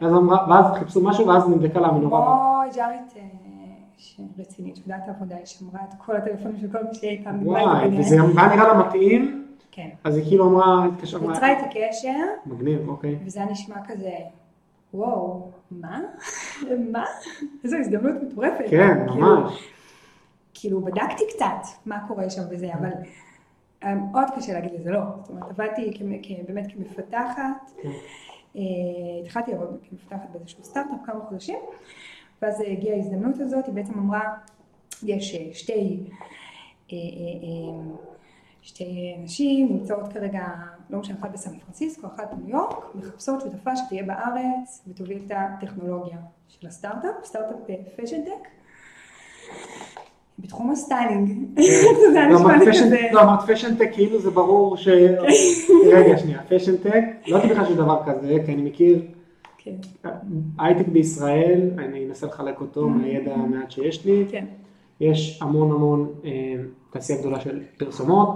[0.48, 2.26] ואז חיפשו משהו, ואז נדלקה לה המנורה.
[2.26, 3.24] כמו ג'ארית אה,
[4.40, 7.70] רצינית, שעובדת העבודה, היא שמרה את כל הטלפונים של כל מי שאי פעם דיברה איתו
[7.70, 8.00] וואי.
[8.00, 9.47] וזה היה נראה לה מתאים,
[9.78, 9.90] כן.
[10.04, 12.10] אז היא כאילו אמרה, התקשרה, אמרה, יצרה איתי קשר,
[12.46, 13.16] מגניב, אוקיי.
[13.26, 14.12] וזה היה נשמע כזה,
[14.94, 16.02] וואו, מה?
[16.94, 17.06] מה?
[17.64, 18.66] איזו הזדמנות מטורפת.
[18.70, 19.68] כן, כאילו, ממש.
[20.54, 21.46] כאילו בדקתי קצת
[21.86, 22.90] מה קורה שם וזה, אבל
[23.96, 25.00] מאוד קשה להגיד לזה לא.
[25.22, 25.92] זאת אומרת, עבדתי
[26.24, 27.90] כ- באמת כמפתחת, כן.
[28.56, 28.62] אה,
[29.26, 31.60] התחלתי לעבוד כמפתחת באיזשהו סטארט-אפ כמה חודשים,
[32.42, 34.22] ואז הגיעה ההזדמנות הזאת, היא בעצם אמרה,
[35.04, 36.00] יש אה, שתי,
[36.94, 36.98] אה,
[38.68, 40.42] שתי נשים, נמצאות כרגע,
[40.90, 46.18] לא משנה, אחת בסן פרנסיסקו, אחת בניו יורק, מחפשות שותפה שתהיה בארץ ותוביל את הטכנולוגיה
[46.48, 47.56] של הסטארט-אפ, סטארט-אפ
[47.96, 48.48] fashion tech.
[50.40, 51.60] בתחום הסטיילינג,
[52.14, 54.88] זה היה לא, נשמע לי כזה, לא, אמרת fashion tech, כאילו זה ברור ש...
[55.94, 59.02] רגע, שנייה, fashion tech, לא הייתי בכלל של דבר כזה, כי אני מכיר
[59.58, 59.76] כן,
[60.60, 64.46] הייטק בישראל, אני אנסה לחלק אותו מהידע המעט שיש לי, כן,
[65.00, 66.32] יש המון המון אה,
[66.98, 68.30] תעשייה גדולה של פרסומות,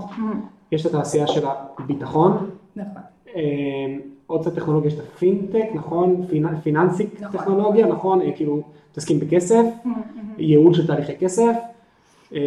[0.71, 1.45] יש את התעשייה של
[1.77, 2.91] הביטחון, נכון,
[3.35, 3.41] אה,
[4.27, 6.25] עוד קצת טכנולוגיה, יש את הפינטק, נכון?
[6.29, 7.39] fin- פיננסיק נכון.
[7.41, 8.21] טכנולוגיה, נכון?
[8.21, 9.63] אה, כאילו, מתעסקים בכסף,
[10.37, 11.53] ייעול של תהליכי כסף,
[12.33, 12.39] אה,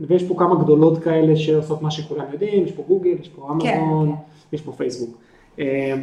[0.00, 4.08] ויש פה כמה גדולות כאלה שעושות מה שכולם יודעים, יש פה גוגל, יש פה אמזון,
[4.08, 4.22] כן.
[4.52, 5.18] יש פה פייסבוק.
[5.58, 5.94] אה,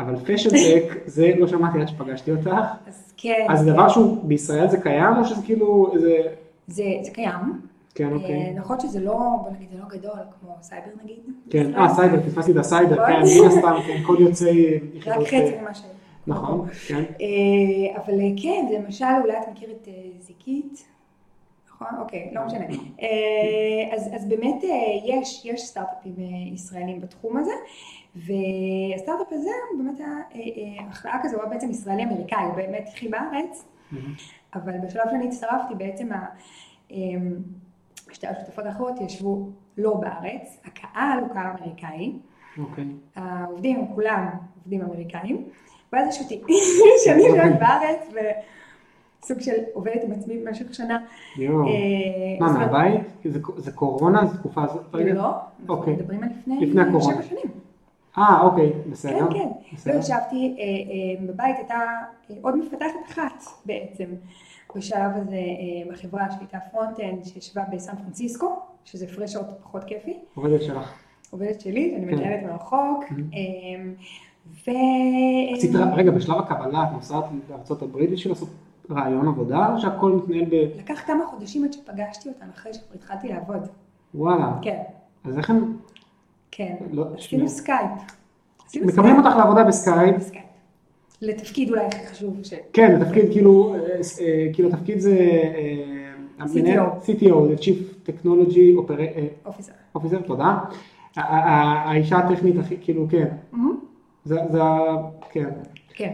[0.00, 2.50] אבל fashion tech, זה לא שמעתי עד שפגשתי אותך,
[2.88, 5.92] אז כן, אז זה דבר שהוא בישראל זה קיים, או שזה כאילו.
[5.96, 6.16] זה
[7.02, 7.60] זה קיים,
[7.98, 8.52] כן, אה, אוקיי.
[8.54, 11.18] נכון שזה לא, בוא נגיד, זה לא גדול כמו סייבר נגיד,
[11.50, 13.06] כן, אה, סייבר, פספסתי את הסייבר, נכון.
[13.06, 15.26] כן, מן הסתם, כן, כל יוצאי רק יחידות...
[15.26, 15.82] חצי אה, ממה ש...
[16.26, 17.02] נכון, כן.
[17.20, 19.88] אה, אבל כן, למשל, אולי אתה מכיר את
[20.20, 20.84] זיקית,
[21.68, 21.88] נכון?
[22.00, 22.64] אוקיי, לא משנה.
[24.14, 24.62] אז באמת
[25.04, 26.14] יש יש סטארט-אפים
[26.54, 27.52] ישראלים בתחום הזה,
[28.16, 32.84] והסטארט-אפ הזה הוא באמת היה אה, אה, הכרעה כזו, הוא היה בעצם ישראלי-אמריקאי, הוא באמת
[32.88, 33.64] התחיל בארץ,
[34.54, 36.26] אבל בשלב שאני הצטרפתי בעצם ה-
[36.90, 37.34] אמ,
[38.10, 42.12] שתי השותפות האחרות ישבו לא בארץ, הקהל הוא קהל אמריקאי,
[42.58, 42.84] אוקיי.
[43.16, 44.26] העובדים הם כולם
[44.58, 45.44] עובדים אמריקאים,
[45.92, 46.42] ואז יש אותי,
[47.04, 48.08] שאני יושבת בארץ
[49.22, 50.98] סוג של עובדת עם עצמי במשך שנה.
[51.40, 51.44] אה,
[52.40, 53.00] מה, מהבית?
[53.24, 54.26] זה- זה קורונה?
[54.26, 54.82] זו תקופה הזאת?
[54.94, 55.92] לא, אנחנו אוקיי.
[55.94, 56.58] מדברים על לפני.
[57.00, 57.42] שבע שנים.
[58.18, 59.32] אה, אוקיי, כן, בסדר.
[59.32, 59.48] כן.
[59.74, 59.94] בסדר.
[59.94, 61.78] לא ישבתי אה, אה, בבית, הייתה
[62.42, 64.04] עוד מפתחת אחת בעצם.
[64.76, 70.18] בשלב הזה אה, בחברה שהייתה front-end שישבה בסן פרנסיסקו, שזה הפרש שעות פחות כיפי.
[70.34, 70.94] עובדת שלך.
[71.30, 72.18] עובדת שלי, שאני כן.
[72.18, 73.04] מנהלת מרחוק.
[73.04, 73.12] Mhm.
[73.34, 73.92] אה,
[74.66, 74.70] ו...
[75.96, 78.48] רגע, בשלב הקבלה את נוסעת לארצות הברית בשביל לעשות
[78.90, 80.54] ריאיון עבודה, או שהכל מתנהל ב...
[80.78, 83.66] לקח כמה חודשים עד שפגשתי אותן אחרי שכבר התחלתי לעבוד.
[84.14, 84.52] וואלה.
[84.62, 84.82] כן,
[85.24, 85.76] אז איך הם...
[86.50, 86.76] כן.
[86.90, 87.48] לא, עשינו.
[87.48, 87.90] סקייפ.
[88.76, 89.16] מקבלים.
[89.16, 90.47] אותך לעבודה בסקייפ, בסקייפ.
[91.22, 92.54] לתפקיד אולי הכי חשוב ש...
[92.72, 93.78] כן, התפקיד כאילו, אה,
[94.20, 95.16] אה, כאילו התפקיד זה...
[95.18, 98.76] אה, המנהל- CTO, זה Chief Technology
[99.44, 99.72] Officer.
[99.96, 100.58] Officer, תודה.
[101.16, 103.76] האישה הטכנית הכי, כאילו, כן, מהמם.
[104.24, 104.96] זה, זה, ה-
[105.30, 105.48] כן.
[105.94, 106.12] כן.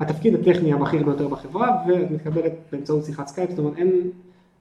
[0.00, 3.92] התפקיד הטכני הבכיר ביותר בחברה, ואת מתקבלת באמצעות שיחת סקייפ, זאת אומרת, אין...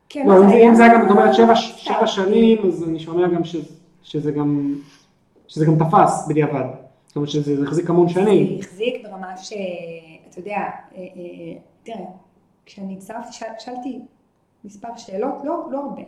[0.09, 1.55] כן, לא, זה- אם זה היה גם, את אומרת, שבע-.
[1.55, 3.41] שבע שנים, אז אני שומע גם
[4.03, 4.75] שזה גם,
[5.47, 6.65] שזה גם תפס בדיעבד.
[7.15, 8.47] זאת אומרת שזה זה החזיק המון שנים.
[8.61, 9.53] זה החזיק ברמה ש...
[10.29, 11.97] אתה יודע, אה, אה, תראה,
[12.65, 13.99] כשאני הצטרפתי, שאל- שאלתי
[14.65, 16.01] מספר שאלות, לא, לא הרבה.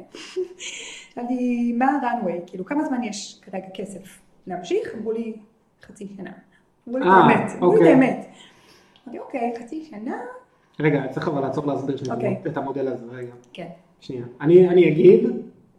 [1.13, 2.50] שאלתי, מה ה-runway?
[2.50, 4.96] כאילו, כמה זמן יש כרגע כסף להמשיך?
[4.98, 5.34] אמרו לי,
[5.82, 6.32] חצי שנה.
[6.88, 7.52] אמרו לי אה, האמת.
[7.58, 7.93] אמרו לי אוקיי.
[7.93, 8.28] האמת.
[9.08, 10.15] אמרתי, אוקיי, חצי שנה?
[10.80, 12.41] רגע, צריך אבל לעצור להסביר שנייה אוקיי.
[12.48, 13.32] את המודל הזה, רגע.
[13.54, 13.67] כן.
[14.00, 14.24] שנייה.
[14.41, 15.24] אני אני אגיד,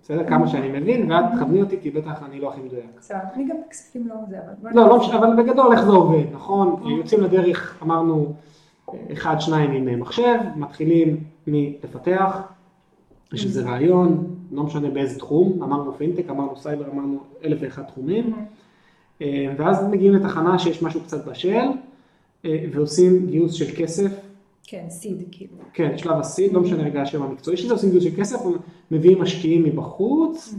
[0.09, 2.85] בסדר, כמה שאני מבין, ואת תכווני אותי, כי בטח אני לא הכי מדויק.
[3.01, 3.21] סבבה.
[3.35, 4.55] אני גם בכספים לא זה, אבל...
[4.63, 4.99] בוא לא, לא.
[4.99, 6.83] משנה, אבל בגדול איך זה עובד, נכון?
[6.99, 8.33] יוצאים לדרך, אמרנו,
[9.13, 11.17] אחד, שניים עם אה, מחשב, מתחילים
[11.47, 12.41] מלפתח,
[13.33, 18.33] יש איזה רעיון, לא משנה באיזה תחום, אמרנו פינטק, אמרנו סייבר, אמרנו אלף ואחד תחומים,
[19.23, 21.67] אה, ואז מגיעים לתחנה שיש משהו קצת בשל,
[22.45, 24.28] אה, ועושים גיוס של כסף,
[24.71, 25.53] כן, seed, כאילו.
[25.73, 28.39] כן, שלב ה seed, לא משנה רגע השם המקצועי של זה, עושים גיוס של כסף,
[28.91, 30.55] מביאים משקיעים מבחוץ,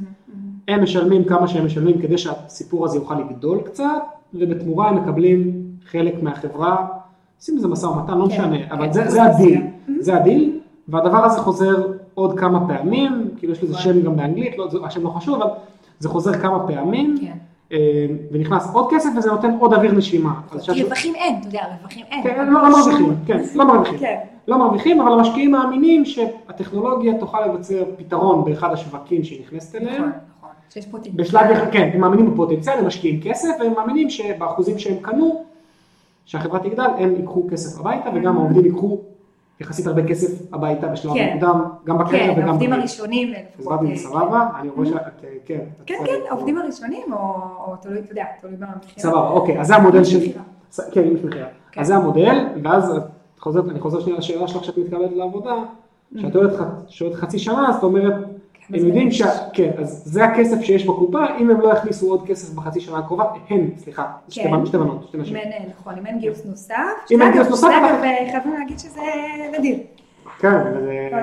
[0.68, 4.02] הם משלמים כמה שהם משלמים כדי שהסיפור הזה יוכל לגדול קצת,
[4.34, 6.88] ובתמורה הם מקבלים חלק מהחברה,
[7.38, 10.02] עושים איזה משא ומתן, לא כן, משנה, כן, אבל זה, הדיל, מסוים.
[10.02, 13.84] זה הדיל, והדבר הזה חוזר עוד כמה פעמים, כאילו יש לזה וואי.
[13.84, 15.52] שם גם באנגלית, לא, השם לא חשוב, אבל
[16.00, 17.38] זה חוזר כמה פעמים, כן.
[17.74, 17.78] אה,
[18.32, 20.34] ונכנס עוד כסף וזה נותן עוד אוויר נשימה.
[20.52, 22.24] כי שהש- רווחים אין, אתה יודע, רווחים אין.
[22.24, 24.00] כן, לא לא מרוויחים, כן, לא מרוויחים.
[24.00, 24.16] כן.
[24.48, 29.94] לא מרוויחים, אבל המשקיעים מאמינים שהטכנולוגיה תוכל לבצר פתרון באחד השווקים שהיא נכנסת אליהם.
[29.96, 30.50] נכון, נכון.
[30.70, 31.14] שיש פוטנציאל.
[31.16, 35.44] בשלב, כן, הם מאמינים בפוטנציאל, הם משקיעים כסף, והם מאמינים שבאחוזים שהם קנו,
[36.26, 38.98] שהחברה תגדל, הם ייקחו כסף הביתה, וגם העובדים ייקחו
[39.60, 41.30] יחסית הרבה כסף הביתה בשלב כן.
[41.34, 42.80] מוקדם, גם בקריירה כן, וגם העובדים בגיל.
[42.82, 43.80] הראשונים אז לפחות.
[43.80, 45.10] באתי אה, סבבה, אני רואה שאת, אה,
[45.46, 45.60] כן.
[45.86, 47.18] כן, כן, העובדים הראשונים, או
[47.68, 48.74] או תלוי, אתה יודע, תלוי במחיר.
[48.98, 50.18] סבבה, אוקיי, אז זה המודל של...
[50.18, 50.44] מכירה.
[50.72, 51.48] ס- כן, אם יש מכירה.
[51.72, 51.82] כן.
[51.82, 53.04] אז זה המודל, ואז את
[53.40, 55.54] חוזרת, אני חוזר שנייה לשאלה שלך כשאת מתקבלת לעבודה,
[56.18, 58.14] כשאת שואלת ח- שואלת חצי שנה, אז את אומרת,
[58.74, 59.12] הם יודעים?
[59.12, 59.22] ש...
[59.54, 63.24] כן, אז זה הכסף שיש בקופה, אם הם לא יכניסו עוד כסף בחצי שנה הקרובה,
[63.50, 64.52] הן, סליחה, שתי כן.
[64.52, 65.36] בנות, שתי בנות, שתי נשים.
[65.36, 65.42] אה,
[65.80, 66.76] נכון, אם אין גיוס נוסף.
[67.12, 69.02] אם אין גיוס נוסף, אה, חייבים להגיד שזה
[69.60, 69.78] נדיר.
[70.40, 70.50] כן,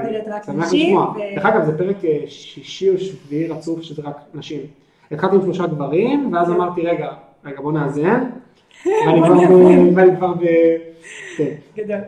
[0.05, 1.15] נראית רק שמח נשים, לשמוע.
[1.35, 4.61] דרך אגב, זה פרק אה, שישי או שביעי רצוף שזה רק נשים.
[5.11, 6.51] התחלתי עם שלושה גברים, ואז.
[6.51, 7.09] אמרתי, רגע,
[7.45, 8.25] רגע, בוא נאזן.
[9.07, 9.41] ואני בוא כבר ב...
[9.41, 9.95] נאזן.
[9.95, 10.45] ואני כבר ב...
[11.37, 11.55] כן.
[11.77, 11.99] גדול.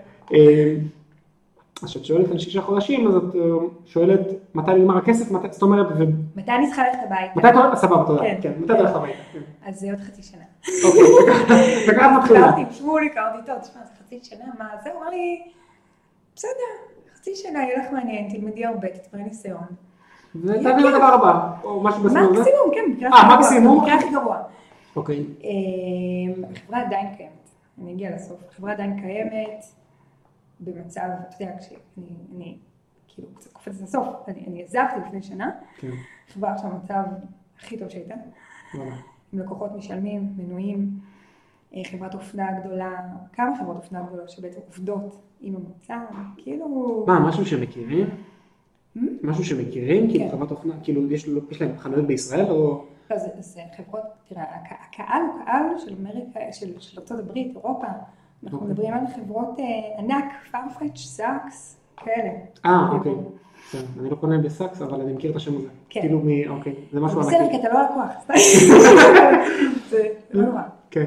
[1.79, 3.41] אה, אז כשאת שואלת על שישה חודשים, אז את אה,
[3.87, 4.21] שואלת
[4.55, 7.49] מתי נגמר הכסף, מתי, זאת אומרת, ומתי מתי אני צריכה ללכת הביתה?
[7.49, 8.39] את הולכת, סבבה, תודה, כן.
[8.43, 9.39] כן, מתי את הולכת הביתה, כן.
[9.67, 10.45] אז זה עוד חצי שנה.
[10.85, 11.03] אוקיי,
[11.89, 12.41] וכך מתחילה.
[12.41, 14.91] דיברתי עם שמולי, קראתי טוב, תשמע, זה חצי שנה, מה זה?
[14.93, 15.43] הוא אמר לי,
[16.37, 16.51] בסדר,
[17.17, 19.67] חצי שנה יהיה לך מעניין, תלמדי הרבה, תצברי ניסיון.
[20.35, 22.21] ותעביר לדבר הבא, או משהו הזה.
[22.21, 23.79] מקסימום, כן, במקרה אה, הכי גרוע, מקסימום?
[23.79, 24.37] במקרה הכי גרוע.
[24.97, 25.25] אוקיי,
[26.55, 27.51] החברה עדיין קיימת,
[27.83, 29.65] אני אגיע לסוף, החברה עדיין קיימת
[30.61, 32.59] במצב, אתה יודע, כשאני, אני
[33.09, 35.91] כאילו קצת קופצת לסוף, אני, אני עזבתי לפני שנה, כן,
[36.29, 37.03] החברה עכשיו במצב
[37.59, 38.15] הכי טוב שהייתה.
[39.33, 40.91] עם לקוחות משלמים, מנויים,
[41.75, 43.01] אה, חברת אופנה גדולה,
[43.33, 45.99] כמה חברות אופנה גדולות שבעצם עובדות עם המוצר,
[46.37, 48.07] כאילו, מה, משהו שמכירים?
[48.97, 49.01] Hmm?
[49.23, 50.11] משהו שמכירים?
[50.11, 50.31] כאילו כן.
[50.37, 52.85] חברת אופנה, כאילו יש יש להם חנויות בישראל או...
[53.11, 57.87] לא, זה, זה חברות, תראה, הק- הקהל הוא קהל של אמריקה, של, של ארה"ב, אירופה,
[58.45, 58.73] אנחנו אוקיי.
[58.73, 62.31] מדברים על חברות אה, ענק, Farfetch, Saks, כאלה.
[62.67, 63.13] אה, אוקיי.
[63.69, 65.69] בסדר, אני לא קונה ב Saks, אבל אני מכיר את השם הזה.
[65.89, 66.01] כן.
[66.01, 66.29] כאילו מ...
[66.49, 67.51] אוקיי, זה משהו בסדר, ענקי.
[67.51, 68.11] כי אתה לא לקוח.
[69.91, 70.63] זה לא נורא.
[70.91, 71.05] כן.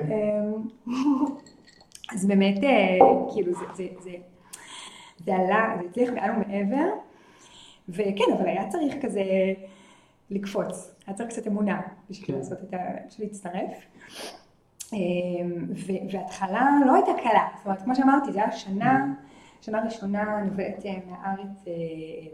[0.87, 0.93] אמ,
[2.13, 2.97] אז באמת, אה,
[3.33, 4.11] כאילו, זה, זה, זה,
[5.25, 6.89] זה עלה, זה הצליח מעל ומעבר,
[7.89, 9.23] וכן, אבל היה צריך כזה
[10.29, 12.33] לקפוץ, היה צריך קצת אמונה בשביל כן.
[12.33, 12.77] לעשות את ה...
[13.07, 13.85] בשביל להצטרף.
[14.93, 19.13] ו- וההתחלה לא הייתה קלה, זאת אומרת, כמו שאמרתי, זה היה שנה
[19.61, 21.73] שנה ראשונה אני עובדת אה, מהארץ אה,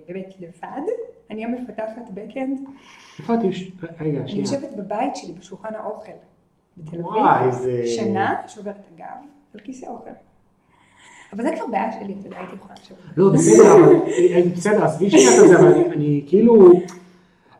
[0.08, 0.82] באמת לבד,
[1.32, 2.60] אני המפתחת בקאנד,
[3.20, 3.72] איפה את יוש...
[4.00, 4.42] רגע, אני שנייה.
[4.42, 6.12] יושבת בבית שלי בשולחן האוכל
[6.78, 7.54] בתל אביב,
[7.86, 9.06] שנה שוברת הגב
[9.54, 10.10] על כיסא אוכל.
[11.34, 12.98] אבל זה כבר בעיה שלי, אתה יודע, הייתי יכולה לשבת.
[13.18, 16.72] לא, בסדר, אבל אה, בסדר, עזבי שנייה את זה, אבל אני- אני כאילו,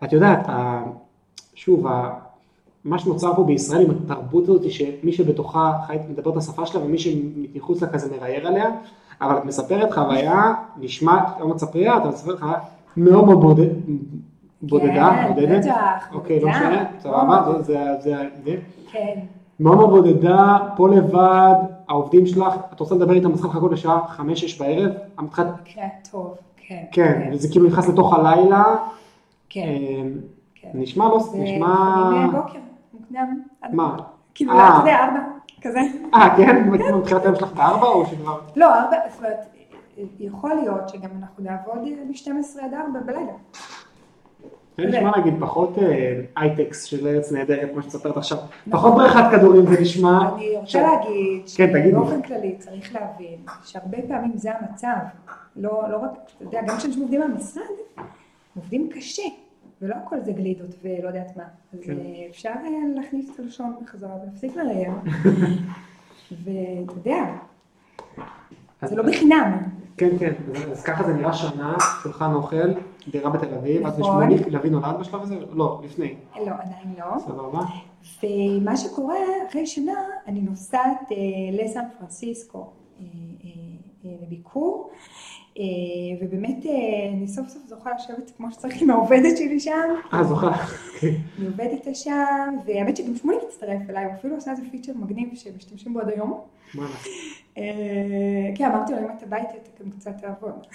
[0.04, 0.48] את יודעת,
[1.56, 1.86] שוב,
[2.88, 6.98] מה שנוצר פה בישראל עם התרבות הזאת, שמי שבתוכה חי, מדבר את השפה שלה ומי
[6.98, 8.66] שמחוץ לה כזה מראייר עליה,
[9.22, 12.58] אבל את מספרת חוויה, נשמע, לא מספריה, אתה מספר חוויה
[12.98, 13.68] מאוד מאוד בודד,
[14.62, 16.50] בודדה, כן, בודדת, בטח, אוקיי, לא.
[16.50, 18.56] משנה, סבבה, זה- זה, זה, זה,
[18.92, 19.20] כן,
[19.60, 21.54] מאוד מאוד בודדה, פה לבד,
[21.90, 26.34] העובדים שלך, את רוצה לדבר איתם, צריכה לחכות לשעה חמש-שש בערב, את צריכה כן, טוב,
[26.68, 26.84] כן.
[26.92, 28.64] כן, וזה כאילו נכנס לתוך הלילה,
[29.50, 30.02] כן, אה,
[30.56, 30.68] כן.
[30.74, 32.28] נשמע לא, נשמע,
[33.62, 33.98] עד- מה?
[34.36, 34.70] כאילו, אה.
[34.70, 35.20] אתה יודע, ארבע,
[35.62, 35.80] כזה.
[36.14, 36.72] אה, כן?
[36.78, 38.40] כאילו מתחילת היום שלך בארבע או שכבר?
[38.56, 39.38] לא, ארבע, זאת אומרת,
[40.20, 42.30] יכול להיות שגם אנחנו נעבוד מ-12
[42.64, 43.32] עד 4 בלילה.
[44.78, 48.38] זה נשמע נגיד פחות אה, הייטקס של ארץ נהדרת, כמו שאת מספרת עכשיו,
[48.72, 50.24] פחות בריכת כדורים זה נשמע.
[50.24, 50.38] נכון.
[50.40, 51.72] אני רוצה להגיד, כן.
[51.92, 54.88] שבאופן כללי צריך להבין שהרבה פעמים זה המצב.
[55.56, 57.64] לא לא רק, אתה יודע, גם כשאנשים עובדים במשרד,
[58.56, 59.24] עובדים קשה,
[59.82, 61.44] ולא הכל זה גלידות ולא יודעת מה.
[61.74, 61.98] אז כן.
[62.00, 64.94] אה, אפשר אה, להכניס את הלשון בחזרה ולהפסיק לראיין.
[66.44, 67.26] ואתה יודע,
[68.82, 69.58] אז- זה לא בחינם.
[69.98, 70.34] כן, כן,
[70.72, 72.74] אז- ככה זה נראה שנה, שולחן אוכל,
[73.12, 74.28] דירה בתל אביב, את נכון.
[74.28, 75.36] בשמוני, לביא נולד בשלב הזה?
[75.52, 77.20] לא, לפני, לא, עדיין לא.
[77.20, 77.60] סבבה.
[78.24, 79.16] ומה שקורה,
[79.50, 79.94] אחרי שנה
[80.28, 81.16] אני נוסעת אה,
[81.64, 82.58] לסן פרנסיסקו
[83.00, 83.10] אה, אה,
[84.06, 84.98] אה, לביקור, אה,
[86.22, 86.72] ובאמת אה,
[87.14, 90.52] אני סוף סוף זוכה לשבת כמו שצריך עם העובדת שלי שם, אה, זוכר.
[91.04, 95.30] אני עובדת איתה שם, והאמת שגם שמולי מצטרף אליי, הוא אפילו עושה איזה פיצ'ר מגניב
[95.34, 96.40] שמשתמשים בו עד היום.
[96.76, 96.90] וואלה.
[97.58, 97.64] אה,
[98.56, 100.68] כן, אמרתי לו, אם אתה בא איתי, אתה גם קצת תעבוד.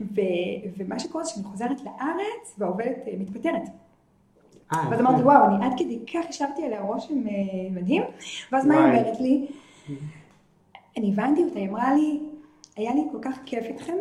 [0.78, 3.62] ומה שקורה זה שאני חוזרת לארץ והעובדת אה, מתפטרת.
[4.72, 5.00] אה, ואז.
[5.00, 7.32] אמרתי, וואו, אני עד כדי כך השארתי עליה רושם אה,
[7.70, 8.02] מדהים,
[8.52, 8.84] ואז מה היא.
[8.84, 9.46] אומרת לי?
[10.96, 12.20] אני הבנתי אותה, היא אמרה לי,
[12.76, 13.96] היה לי כל כך כיף איתכם,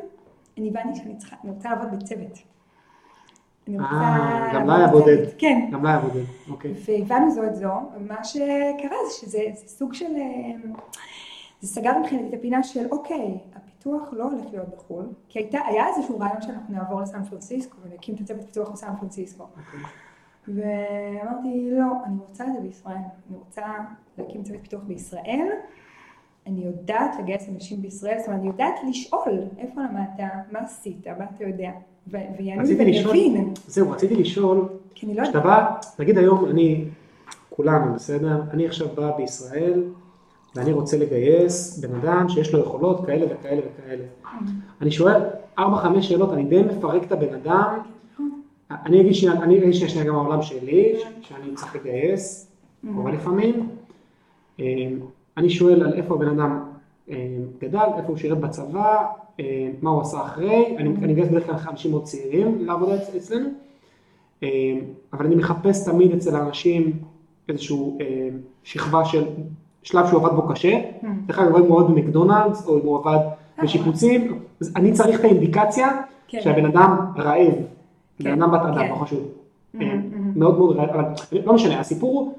[0.58, 2.40] אני הבנתי שאני צריכה, אני רוצה לעבוד בצוות.
[3.70, 4.88] אה, גם לה היה.
[4.88, 5.18] בודד.
[5.38, 5.70] כן.
[5.72, 6.74] גם לה היה בודד, אוקיי.
[6.86, 10.72] והבנו זו את זו, ומה שקרה זה שזה זה סוג של, אה,
[11.62, 15.88] זה סגר מבחינתי את הפינה של אוקיי, הפיתוח לא הולך להיות בחו"ל, כי הייתה, היה
[15.88, 19.44] איזשהו רעיון שאנחנו נעבור לסן פרנסיסקו ונקים את הצוות פיתוח בסן פרנסיסקו.
[19.44, 19.80] אוקיי.
[20.48, 22.96] ואמרתי, לא, אני רוצה את זה בישראל.
[23.30, 23.62] אני רוצה
[24.18, 25.50] להקים צוות פיתוח בישראל.
[26.48, 31.26] אני יודעת לגייס אנשים בישראל, זאת אומרת, אני יודעת לשאול איפה למדת, מה עשית, מה
[31.36, 31.72] אתה יודע.
[32.08, 35.40] ויענו לי ואני אבין, זהו, רציתי לשאול, כי אני לא כשאתה.
[35.40, 36.86] בא, נגיד היום אני,
[37.50, 39.84] כולנו בסדר, אני עכשיו בא בישראל
[40.56, 44.04] ואני רוצה לגייס בן אדם שיש לו יכולות כאלה וכאלה וכאלה.
[44.82, 45.22] אני שואל
[45.60, 45.62] 4-5
[46.02, 47.80] שאלות, אני די מפרק את הבן אדם,
[48.72, 52.52] אני אגיד שנייה, אני אגיד שנייה שנייה גם העולם שלי, שאני צריך לגייס,
[52.96, 53.70] קורה לפעמים.
[55.38, 56.60] אני שואל על איפה הבן אדם
[57.10, 57.16] אה,
[57.62, 59.06] גדל, איפה הוא שירת בצבא,
[59.40, 63.50] אה, מה הוא עשה אחרי, אני מגייס בדרך כלל אנשים מאוד צעירים לעבודה אצ- אצלנו,
[64.44, 64.50] אה,
[65.14, 66.92] אבל אני מחפש תמיד אצל האנשים
[67.50, 68.30] איזשהו אה,
[68.64, 69.24] שכבה של
[69.84, 70.80] שלב שהוא עבד בו קשה,
[71.26, 73.18] דרך אגב אם הוא עבד במקדונלדס או אם הוא עבד
[73.64, 76.42] בשיפוצים, אז אני צריך את האינדיקציה כן.
[76.42, 77.54] שהבן אדם רעב,
[78.20, 78.90] בן כן, אדם בת אדם, כן.
[78.90, 79.20] לא חשוב,
[79.76, 80.18] Mhm, אה, mhm.
[80.36, 81.04] מאוד מאוד רעב, אבל
[81.46, 82.34] לא משנה, הסיפור הוא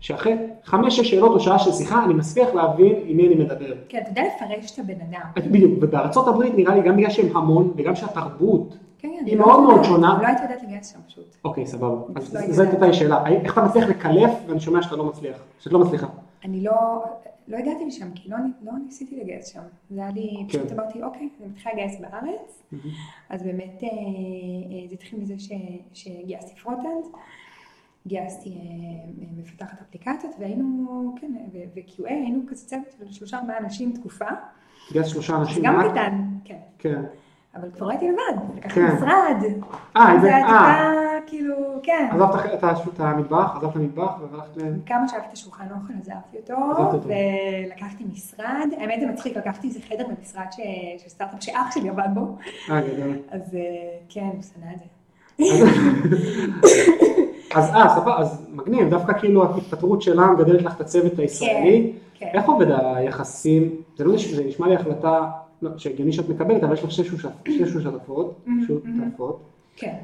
[0.00, 0.34] שאחרי
[0.64, 3.74] חמש-שש שאלות או שעה של שיחה אני מצליח להבין עם מי אני מדבר.
[3.88, 5.50] כן, אתה יודע לפרש את הבן אדם.
[5.50, 9.62] בדיוק, ובארצות הברית נראה לי גם בגלל שהם המון וגם שהתרבות, כן, היא לא מאוד
[9.62, 10.18] מאוד שונה.
[10.22, 11.36] לא הייתי יודעת לגייס שם פשוט.
[11.44, 12.62] אוקיי סבבה, אז לא הייתי זו.
[12.62, 16.06] הייתה השאלה, האם- איך אתה מצליח לקלף ואני שומע שאתה לא מצליח, שאת לא מצליחה.
[16.44, 16.72] אני לא,
[17.48, 19.60] לא הגעתי לשם, כי לא, לא ניסיתי לגייס שם.
[19.90, 20.58] זה היה לי, כן.
[20.58, 22.62] פשוט אמרתי, אוקיי, אני מתחילה לגייס בארץ.
[23.30, 23.94] אז באמת אה, אה,
[24.88, 25.34] זה התחיל מזה
[25.92, 27.04] שגייסתי front-end,
[28.06, 34.24] גייסתי אה, מפתחת אפליקציות, והיינו, כן, ו-QA, היינו כזה צוות של שלושה ארבעה אנשים תקופה.
[34.92, 35.90] גייס שלושה אנשים, גם רק?
[35.90, 36.58] קטן, כן.
[36.78, 37.02] כן.
[37.54, 38.96] אבל כבר הייתי לבד, לקחתי כן.
[38.96, 39.36] משרד.
[39.96, 41.00] אה, זה היה אה.
[41.26, 42.08] כאילו, כן.
[42.12, 44.62] עזבת את המטבח, עזבת המטבח והלכת ל...
[44.86, 46.56] כמה שאהבתי את השולחן אוכל, עזבתי אותו.
[47.04, 50.46] ולקחתי משרד, האמת זה מצחיק, לקחתי איזה חדר במשרד
[50.98, 52.36] של סטארט-אפ שאח שלי עבד בו,
[52.70, 53.16] אה, גדול.
[53.30, 53.60] אז אה,
[54.08, 54.84] כן, הוא שנא את זה.
[57.54, 61.92] אז אה, סבבה, אז מגניב, דווקא כאילו ההתפטרות שלה מגדלת לך את הצוות הישראלי.
[62.14, 62.30] כן.
[62.34, 63.82] איך עובד היחסים?
[63.96, 65.30] זה לא נשמע, זה נשמע לי החלטה,
[65.62, 69.40] לא, שהגיוני שאת מקבלת, אבל יש לך שתי שותפות, שתי שותפות, שותפות.
[69.76, 69.94] כן.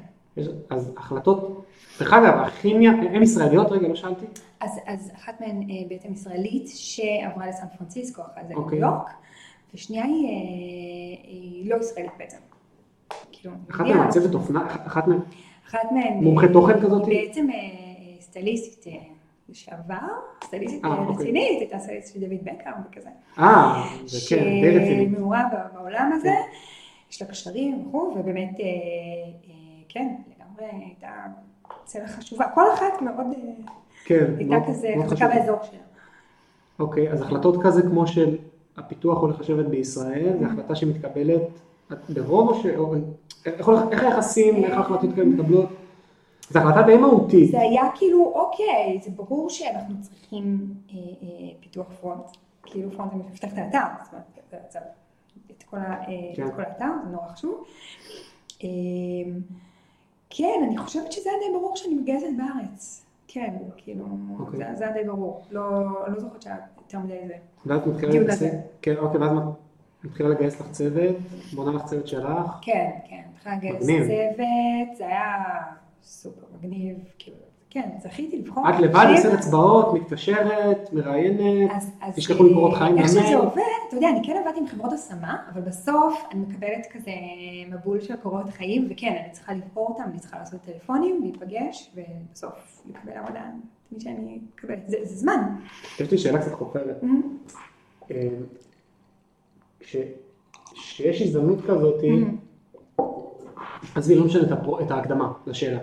[0.70, 1.64] אז החלטות,
[2.00, 3.72] דרך אגב, הכימיה, הן ישראליות?
[3.72, 4.26] רגע, לא שאלתי.
[4.60, 8.78] אז, אז אחת מהן אה, בעצם ישראלית שעברה לסן פרנסיסקו אחרי זה אוקיי.
[8.78, 9.10] ניו יורק,
[9.74, 10.30] ושנייה היא, אה,
[11.22, 12.36] היא לא ישראלית בעצם.
[13.32, 15.18] כאילו, אחת מהן מעצבת אופנה, אחת מהן
[15.68, 16.24] אחת מהן...
[16.24, 17.06] מומחית אה, תוכן כזאת?
[17.06, 17.56] בעצם אה,
[18.20, 19.00] סטייליסטית אה,
[19.48, 19.94] לשעבר,
[20.44, 21.14] סטייליסטית אה, אוקיי.
[21.14, 23.08] רצינית, הייתה סטייליסטית של דוד בקר וכזה.
[23.38, 25.08] אה, זה כן, די רציני.
[25.10, 25.42] שמעורה
[25.74, 26.34] בעולם הזה,
[27.10, 28.56] יש לה קשרים וכו', ובאמת,
[29.88, 31.08] כן, לגמרי הייתה
[31.84, 32.44] צלע חשובה.
[32.54, 33.26] כל אחת מאוד
[34.04, 35.28] כן, הייתה כזה חזקה.
[35.28, 35.78] באזור שלה.
[36.78, 38.36] אוקיי, אז החלטות כזה כמו של
[38.76, 41.42] הפיתוח הולך לשבת בישראל, זו החלטה שמתקבלת
[42.08, 42.66] ברוב או ש...
[43.90, 45.68] איך היחסים, איך ההחלטות כאלה מתקבלות?
[46.50, 47.50] זו החלטה די מהותית.
[47.50, 51.28] זה היה כאילו, אוקיי, זה ברור שאנחנו צריכים אה, אה,
[51.60, 52.20] פיתוח פרונט.
[52.62, 54.78] כאילו פרונט זה מפתח את האתר, זאת אומרת, זה-
[55.50, 56.46] את כל ה- אה, כן.
[56.46, 57.64] את כל האתר, זה נורא חשוב.
[58.64, 58.68] אה,
[60.30, 63.02] כן, אני חושבת שזה היה די ברור שאני מגייסת בארץ.
[63.28, 64.04] כן, כאילו,
[64.40, 64.58] אוקיי.
[64.58, 65.42] זה- זה היה די ברור.
[65.50, 65.70] לא
[66.08, 67.34] לא זוכרת שהיה יותר מדי זה.
[67.66, 68.60] ואז לגייס, הזה.
[68.82, 69.30] כן, אוקיי, ואז
[70.06, 71.16] מתחילה לגייס לך צוות,
[71.54, 72.28] בונה לך צוות שלך.
[72.62, 73.86] כן, כן, התחילה לגייס.
[73.86, 75.44] צוות, זה היה
[76.02, 77.36] סופר מגניב, כאילו,
[77.70, 78.70] כן, זכיתי לבחור.
[78.70, 79.30] את לבד אנשים.
[79.30, 81.70] עושה אצבעות, מתקשרת, מראיינת,
[82.16, 83.36] תשלחו לי קורות חיים איך שזה.
[83.36, 87.10] עובד, אתה יודע, אני כן עבדתי עם חברות השמה, אבל בסוף אני מקבלת כזה
[87.70, 92.82] מבול של קורות חיים, וכן, אני צריכה לבחור אותם, אני צריכה לעשות טלפונים, להיפגש, ובסוף
[92.86, 93.40] לקבל עבודה,
[93.88, 95.56] תמיד שאני מקבלת, זה זמן.
[96.00, 97.02] יש לי שאלה קצת חופרת.
[99.86, 99.96] כש-
[100.74, 101.94] כשיש הזדמנות כזאת.
[103.94, 105.78] עזבי, לא משנה את הפרו- את ההקדמה לשאלה.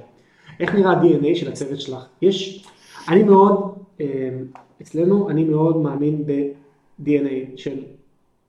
[0.59, 2.05] איך נראה ה-DNA של הצוות שלך?
[2.21, 2.67] יש,
[3.09, 4.29] אני מאוד, אה,
[4.81, 7.77] אצלנו, אני מאוד מאמין ב-DNA של,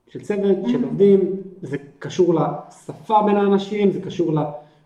[0.09, 1.19] של צוות, של עובדים,
[1.61, 4.33] זה קשור לשפה בין האנשים, זה קשור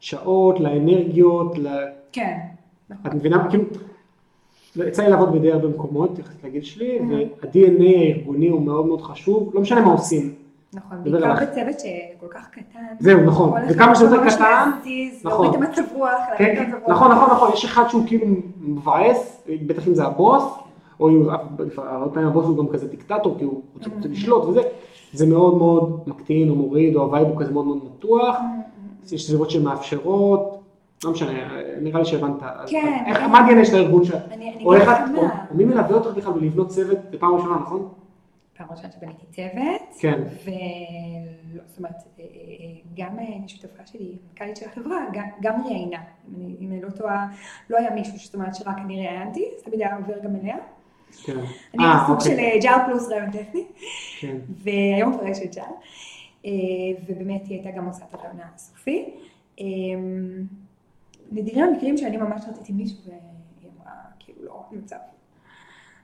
[0.02, 1.68] לשעות, לאנרגיות, ל...
[2.12, 2.38] כן,
[3.08, 3.48] את מבינה?
[3.50, 3.64] כאילו,
[4.88, 9.52] יצא לי לעבוד בדי הרבה מקומות, יחסית לגיל שלי, וה-DNA הארגוני הוא מאוד מאוד חשוב,
[9.56, 10.34] לא משנה מה עושים.
[10.74, 11.34] נכון, בעיקר.
[11.34, 12.80] בצוות שכל כך קטן.
[13.00, 13.62] זהו, נכון.
[13.70, 14.70] וכמה שיותר קטן,
[15.24, 15.32] נכון.
[15.32, 16.90] להוריד את המצב רוח, כן, להוריד את כן, המצב רוח.
[16.90, 18.26] נכון, נכון, נכון, יש אחד שהוא כאילו
[18.62, 20.44] מבאס, בטח אם זה הבוס,
[21.00, 21.30] או אם
[21.78, 24.62] הרבה פעמים הבוס הוא גם כזה דיקטטור, כי הוא רוצה רוצה לשלוט וזה,
[25.14, 28.38] זה מאוד מאוד מקטין או מוריד, או ה-vibe הוא כזה מאוד מאוד מתוח,
[29.12, 30.60] יש סביבות שמאפשרות,
[31.04, 31.32] לא משנה,
[31.82, 33.32] נראה לי שהבנת, כן, כן.
[33.32, 35.20] מה ה-DNA של הארגון שלך, אני גם את,
[35.52, 37.88] או מי מלווה אותך בכלל בלבנות צוות, זה פעם ראשונה, נכון?
[38.60, 40.22] פעם ראשונה שבניתי צוות, כן.
[40.44, 42.26] ולא, זאת אומרת, אה, אה,
[42.96, 45.98] גם אה, שותפה שלי, מנכ"לית של החברה, גם- גם ראיינה,
[46.30, 47.28] אם אני- אם אני לא טועה,
[47.70, 50.58] לא היה מישהו, זאת אומרת שרק אני ראיינתי, זה תמיד היה עובר גם אליה.
[51.26, 51.38] כן.
[51.74, 52.52] אני אה, הייתי סוג אוקיי.
[52.62, 53.64] של ג'אר פלוס רעיון טכני,
[54.20, 54.38] כן.
[54.50, 55.72] והיום כבר יש את ג'אר,
[57.08, 59.06] ובאמת היא הייתה גם עושה את הרעיון הסופי.
[61.32, 63.18] נדירים המקרים שאני ממש רציתי מישהו, והיא
[63.82, 64.96] אמרה, כאילו, לא, מצב.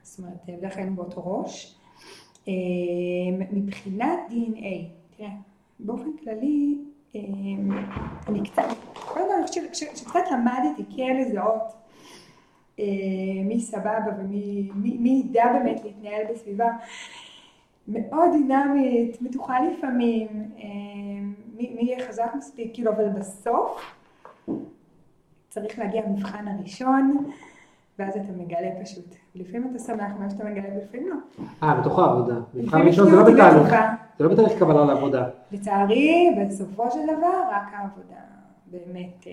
[0.02, 1.76] זאת אומרת, בדרך כלל היינו באותו ראש.
[2.48, 2.52] אה,
[3.52, 4.84] מבחינת DNA,
[5.16, 5.28] תראה,
[5.78, 6.78] באופן כללי,
[7.16, 7.20] אה,
[8.28, 8.62] אני קצת,
[8.94, 11.62] קודם כל אני חושבת שקצת למדתי כן לזהות
[12.78, 12.84] אה,
[13.44, 16.66] מי סבבה ומי מי- מי ידע באמת להתנהל בסביבה
[17.88, 20.28] מאוד דינמית, מתוחה לפעמים,
[21.56, 23.94] מי יהיה חזק מספיק, כאילו, אבל בסוף
[25.48, 27.30] צריך להגיע המבחן הראשון,
[27.98, 29.14] ואז אתה מגלה פשוט.
[29.38, 31.16] לפעמים אתה שמח ממה שאתה מגלה, ולפעמים לא.
[31.62, 32.34] אה, בתוך העבודה.
[32.54, 33.74] מבחן ראשון זה לא בתהליך.
[34.18, 35.28] זה לא בתהליך קבלה לעבודה.
[35.52, 38.20] לצערי, בסופו של דבר, רק העבודה
[38.66, 39.32] באמת אה,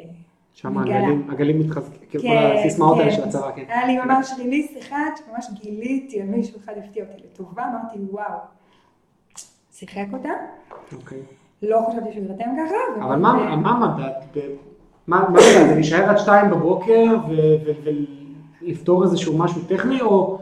[0.53, 0.97] שם מגלה.
[0.97, 3.15] הגלים, הגלים מתחזקים, כאילו כל כן, הסיסמאות האלה כן.
[3.15, 3.63] של הצבא, כן.
[3.67, 8.37] היה לי ממש ריליס אחד, שממש גיליתי על מישהו אחד הפתיע אותי לטובה, אמרתי וואו,
[9.71, 10.29] שיחק אותה,
[10.95, 11.19] אוקיי.
[11.61, 13.05] לא חשבתי שהוא יירתם ככה.
[13.05, 14.41] אבל מה מה המדד?
[15.07, 15.41] מה מה המדד?
[15.41, 17.17] זה להישאר עד שתיים בבוקר
[18.65, 20.39] ולפתור איזשהו משהו טכני, או...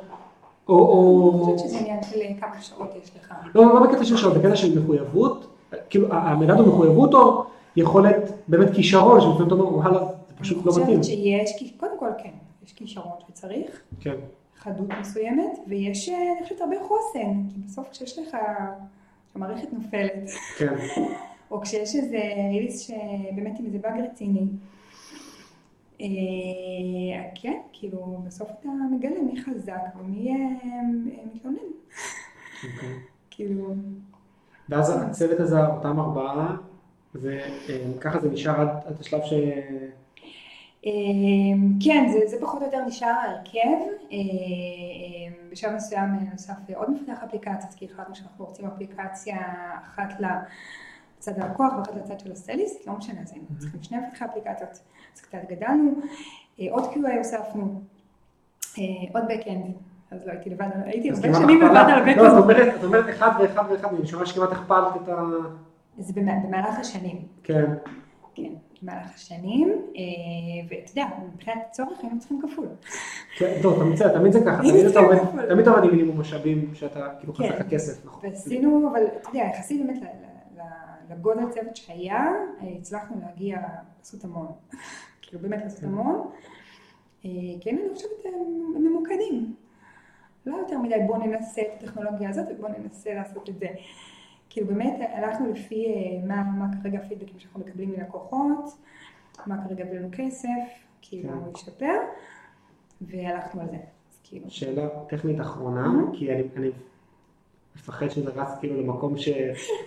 [0.70, 1.56] או- אני.
[1.56, 3.34] חושבת שזה עניין של אה, כמה שעות יש לך.
[3.56, 5.48] לא, לא בקטע של שעות, בקטע של מחויבות,
[5.90, 7.44] כאילו המדד הוא מחויבות או
[7.76, 11.00] יכולת, באמת כישרון, שלפעמים אתה אומר, וואלה, זה פשוט לא אני מתאים.
[11.02, 12.30] חושבת שיש, קודם כל כן,
[12.66, 14.16] יש כישרון שצריך, כן,
[14.58, 18.38] חדות מסוימת, ויש, אה, אני חושבת, הרבה חוסן, כי בסוף כשיש לך,
[19.30, 20.76] כשהמערכת נופלת, כן.
[21.52, 22.18] או כשיש איזה
[22.52, 24.44] ריליס שבאמת עם איזה באג רציני,
[27.36, 30.82] כן, כאילו, בסוף אתה מגלה מי חזק ומי אה, אה,
[31.34, 31.58] מתלונן,
[32.64, 32.90] אוקיי.
[33.30, 33.74] כאילו,
[34.70, 36.56] ואז הצוות הזה, אותם ארבעה,
[37.16, 39.34] וככה זה נשאר עד עד השלב ש...
[40.86, 40.92] אה,
[41.84, 43.58] כן, זה, זה פחות או יותר נשאר ההרכב.
[43.58, 49.38] אה, אה, בשלב מסוים נוסף עוד מפתח אפליקציות, כי החלטנו שאנחנו רוצים אפליקציה
[49.84, 54.80] אחת לצד הלקוח ואחת לצד של הסטייליסט, לא משנה, אז היינו צריכים שני מפתחי אפליקציות,
[55.16, 55.92] אז קצת גדלנו.
[56.60, 57.82] אה, עוד QA הוספנו,
[58.78, 58.84] אה,
[59.14, 59.72] עוד backend,
[60.12, 61.76] אז לא הייתי לבד, הייתי אז הרבה שנים לבד.
[61.76, 62.24] על לא,
[62.76, 62.84] את.
[62.84, 65.22] אומרת, אחד ואחד ואחד, אני שומע שכמעט הכפלת את ה...
[66.00, 67.22] זה במ- במהלך השנים.
[67.44, 67.66] כן.
[68.36, 68.50] כן,
[68.82, 70.02] במהלך השנים, אה,
[70.70, 72.68] ואתה יודע, מבחינת הצורך היינו צריכים כפול.
[73.38, 75.18] כן, טוב, אתה מצטער, תמיד זה ככה, אני תמיד אתה עובד,
[75.50, 77.44] תמיד עם מינימום משאבים, שאתה כאילו כן.
[77.50, 78.30] חסך לך כסף, נכון.
[78.30, 80.02] ועשינו, אבל אתה יודע, יחסית באמת
[81.12, 82.26] לגודל צוות שהיה,
[82.62, 83.58] אה, הצלחנו להגיע,
[83.98, 84.48] לעשות המון.
[85.22, 85.86] כאילו באמת לעשות כן.
[85.88, 86.30] המון.
[87.26, 87.30] אה,
[87.62, 88.34] כן, אני חושבת
[88.76, 89.56] ממוקדים.
[90.46, 93.68] לא יותר מדי בוא ננסה את הטכנולוגיה הזאת ובוא ננסה לעשות את זה.
[94.50, 98.78] כאילו באמת הלכנו לפי אה, מה, מה כרגע הפידבקים שאנחנו מקבלים מלקוחות,
[99.48, 100.50] מה כרגע הביא לנו כסף,
[101.02, 101.38] כאילו כן.
[101.52, 101.98] להשתפר,
[103.02, 103.78] והלכנו על זה.
[104.24, 106.18] כאילו, שאלה טכנית אחרונה, Mhm.
[106.18, 106.70] כי אני, אני
[107.82, 109.30] מפחד שזה רץ כאילו למקום ש...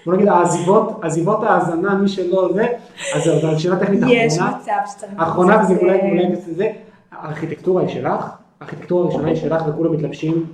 [0.06, 2.66] בוא נגיד העזיבות, עזיבות ההאזנה, מי שלא זה,
[3.14, 4.58] אז זו שאלה טכנית יש אחרונה.
[4.58, 5.12] מצב שצריך...
[5.16, 6.72] אחרונה וזה לעשות, אולי אולי זה,
[7.10, 8.30] הארכיטקטורה היא שלך,
[8.60, 10.46] הארכיטקטורה הראשונה היא שלך וכולם מתלבשים,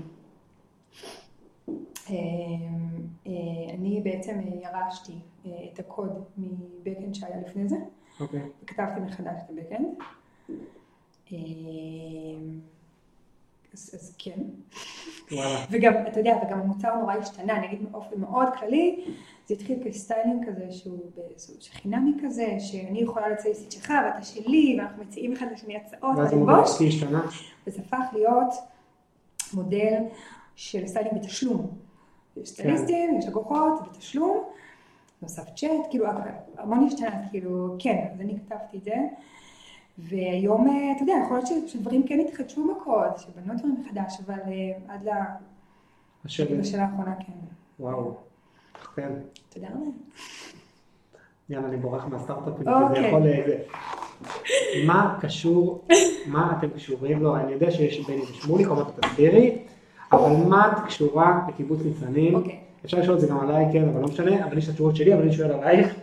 [2.10, 2.14] אה,
[3.26, 5.18] אה, אני בעצם אה, ירשתי
[5.72, 7.76] את הקוד מבקאנד שהיה לפני זה,
[8.20, 9.86] אוקיי, וכתבתי מחדש את הבקאנד.
[13.74, 14.40] אז, אז כן.
[15.32, 19.04] וואלה, וגם, אתה יודע, וגם המוצר נורא השתנה, אני אגיד באופן מאוד כללי,
[19.46, 20.98] זה התחיל כ-styling כזה שהוא
[21.34, 25.76] בסוג של חינמי כזה, שאני יכולה לסטייליסט את שלך ואתה שלי, ואנחנו מציעים אחד לשני
[25.76, 27.26] הצעות, ואז המודל העסקי השתנה,
[27.66, 28.54] וזה הפך להיות
[29.54, 30.02] מודל
[30.54, 31.70] של styling בתשלום.
[32.36, 34.44] יש סטייליסטים, יש לקוחות, בתשלום,
[35.22, 36.06] נוסף צ'אט, כאילו
[36.58, 38.94] המון השתנה, כאילו, כן, אז אני כתבתי את זה.
[40.08, 44.94] והיום, אה, אתה יודע, יכול להיות שדברים כן התחדשו בקוד, שבנו דברים מחדש, אבל אה,
[44.94, 45.08] עד
[46.24, 47.32] לשאלה האחרונה, כן.
[47.80, 48.14] וואו,
[48.96, 49.12] כן,
[49.48, 49.90] תודה רבה.
[51.50, 53.08] יאללה, אני בורח מהסטארט-אפים, כי זה אוקיי.
[53.08, 53.22] יכול...
[53.26, 53.62] אה,
[54.86, 55.84] מה קשור,
[56.26, 59.58] מה אתם קשורים לו, אני יודע שיש בני ושמוליק, עוד מעט תסבירי,
[60.12, 62.34] אבל מה את קשורה לקיבוץ ניצנים?
[62.34, 62.60] אוקיי.
[62.84, 65.14] אפשר לשאול את זה גם עליי, כן, אבל לא משנה, אבל יש את התשובות שלי,
[65.14, 65.94] אבל אני שואל עלייך.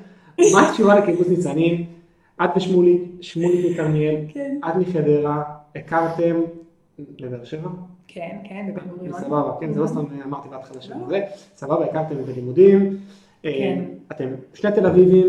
[0.53, 1.96] מה את קשורה לקיבוץ ניצנים?
[2.43, 4.57] את ושמוליק, שמוליק מכרמיאל, כן.
[4.69, 5.43] את מחדרה,
[5.75, 6.35] הכרתם
[7.19, 7.69] לבאר שבע?
[8.07, 9.19] כן, כן, בבן גוריון.
[9.19, 11.07] סבבה, כן, זה לא סתם אמרתי בהתחלה של לא.
[11.09, 11.21] זה,
[11.55, 12.97] סבבה, הכרתם בלימודים,
[13.43, 13.81] כן.
[14.11, 15.27] אתם שני תל אביבים,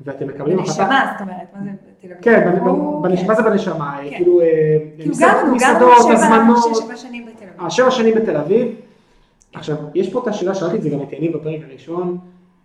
[0.00, 1.70] ואתם מקבלים החלטה, בנשמה, זאת אומרת, מה זה
[2.00, 2.22] תל אביב?
[2.22, 2.50] כן,
[3.02, 3.26] בנשמה, כן.
[3.26, 4.16] מה זה בנשמה, כן.
[4.16, 4.46] כאילו, אה,
[4.96, 7.60] כאילו מסעדות, גרנו שבע- שנים בתל אביב.
[7.60, 8.68] אה, שבע שנים בתל אביב.
[9.54, 12.18] עכשיו, יש פה את השאלה, שאלתי את זה גם את יניב בפרק הראשון,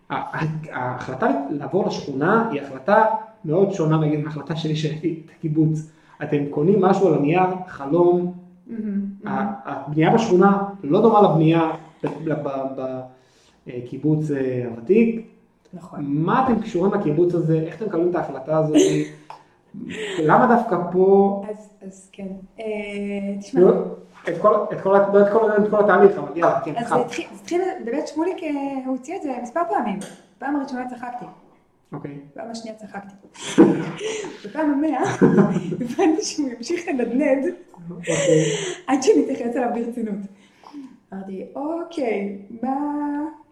[0.10, 3.06] ההחלטה לעבור לשכונה היא החלטה
[3.46, 5.92] מאוד שונה נגיד מההחלטה שלי שהייתי את הקיבוץ.
[6.24, 8.34] אתם קונים משהו על הנייר, חלום.
[9.26, 11.72] ה- הבנייה בשכונה לא דומה לבנייה
[13.68, 15.28] בקיבוץ אה, הוותיק.
[15.74, 16.00] נכון.
[16.04, 17.60] מה אתם קשורים לקיבוץ הזה?
[17.60, 18.76] איך אתם מקבלים את ההחלטה הזאת?
[20.24, 21.42] למה דווקא פה?
[21.50, 22.28] אז, אז כן.
[22.60, 22.66] אה,
[23.40, 23.72] תשמע, לא,
[24.30, 27.10] את כל, את כל, לא את כל, את כל התהליך, אבל יאללה, כן, אז התחלת.
[27.10, 28.50] זה התחיל, באמת שמוליק, אה,
[28.86, 30.00] הוציא את זה מספר פעמים.
[30.40, 31.26] פעם הראשונה צחקתי,
[31.92, 32.20] אוקיי.
[32.34, 33.16] פעם השנייה צחקתי.
[34.46, 35.04] בפעם המאה
[35.82, 37.54] הבנתי שהוא ימשיך לנדנד
[37.90, 38.16] אוקיי.
[38.88, 40.20] עד שנתייחס אליו ברצינות.
[41.14, 42.42] אמרתי, אוקיי,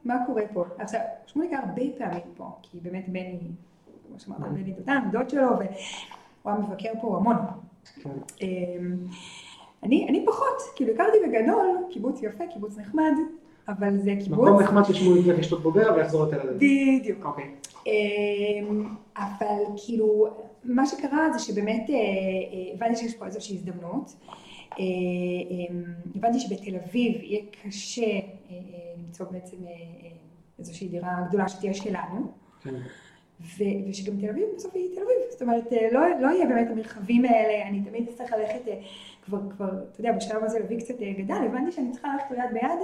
[0.05, 0.65] מה, קורה פה?
[0.79, 3.39] עכשיו, שמוליק היה הרבה פעמים פה, כי באמת בני,
[4.07, 5.61] כמו שאמרת, בני דותן, דוד שלו, והוא
[6.45, 7.35] היה מבקר פה המון.
[8.03, 8.09] כן.
[8.41, 8.95] אמ,
[9.83, 13.13] אני, פחות, כאילו הכרתי בגדול, קיבוץ יפה, קיבוץ נחמד,
[13.67, 16.55] אבל זה קיבוץ, מקום נחמד ששמואל ילך לשתות בוגר ויחזור לתל אביב.
[16.55, 17.25] בדיוק.
[17.25, 17.51] אוקיי.
[17.85, 20.27] אמ, אבל כאילו,
[20.63, 24.15] מה שקרה זה שבאמת אה, אה, הבנתי שיש פה איזושהי הזדמנות.
[24.71, 24.83] אה,
[25.49, 25.83] אמ,
[26.15, 28.19] הבנתי שבתל אביב יהיה קשה
[28.97, 29.57] למצוא בעצם
[30.59, 32.31] איזושהי דירה גדולה שתהיה שלנו.
[32.63, 32.75] כן.
[33.41, 37.25] ו- ושגם תל אביב בסוף היא תל אביב, זאת אומרת לא, לא יהיה באמת המרחבים
[37.25, 38.61] האלה, אני תמיד אצטרך ללכת,
[39.25, 42.53] כבר, כבר, אתה יודע, בשלב הזה לוי קצת גדל, הבנתי שאני צריכה ללכת לו יד
[42.53, 42.79] ביד,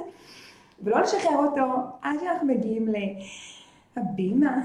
[0.84, 1.66] ולא לשחרר אותו
[2.02, 2.88] עד שאנחנו מגיעים
[3.98, 4.58] להבימה,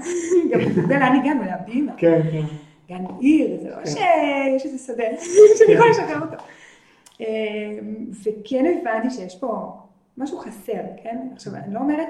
[0.51, 2.45] גם אתה יודע לאן הגענו, להבימה, כן, כן.
[2.89, 3.85] גן עיר, זה לא כן.
[3.85, 5.03] שיש איזה שדה
[5.57, 6.43] שאני יכולה לשחרר אותו.
[7.21, 7.25] אה,
[8.23, 9.71] וכן הבנתי שיש פה
[10.17, 11.17] משהו חסר, כן?
[11.33, 12.07] עכשיו, אני לא אומרת,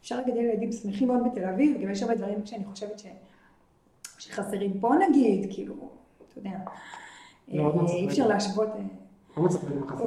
[0.00, 3.06] אפשר לגדל ילדים שמחים מאוד בתל אביב, וגם יש הרבה דברים שאני חושבת ש...
[4.18, 5.74] שחסרים פה נגיד, כאילו,
[6.28, 6.50] אתה יודע,
[7.48, 7.98] מאוד אה, מצחיק.
[7.98, 8.68] אי אפשר להשוות.
[8.68, 8.82] אה,
[9.36, 10.04] לא לי מה חסר.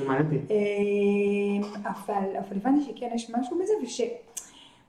[0.00, 0.54] זה מעניין אותי.
[0.54, 3.72] אה, אבל, הבנתי שכן יש משהו בזה,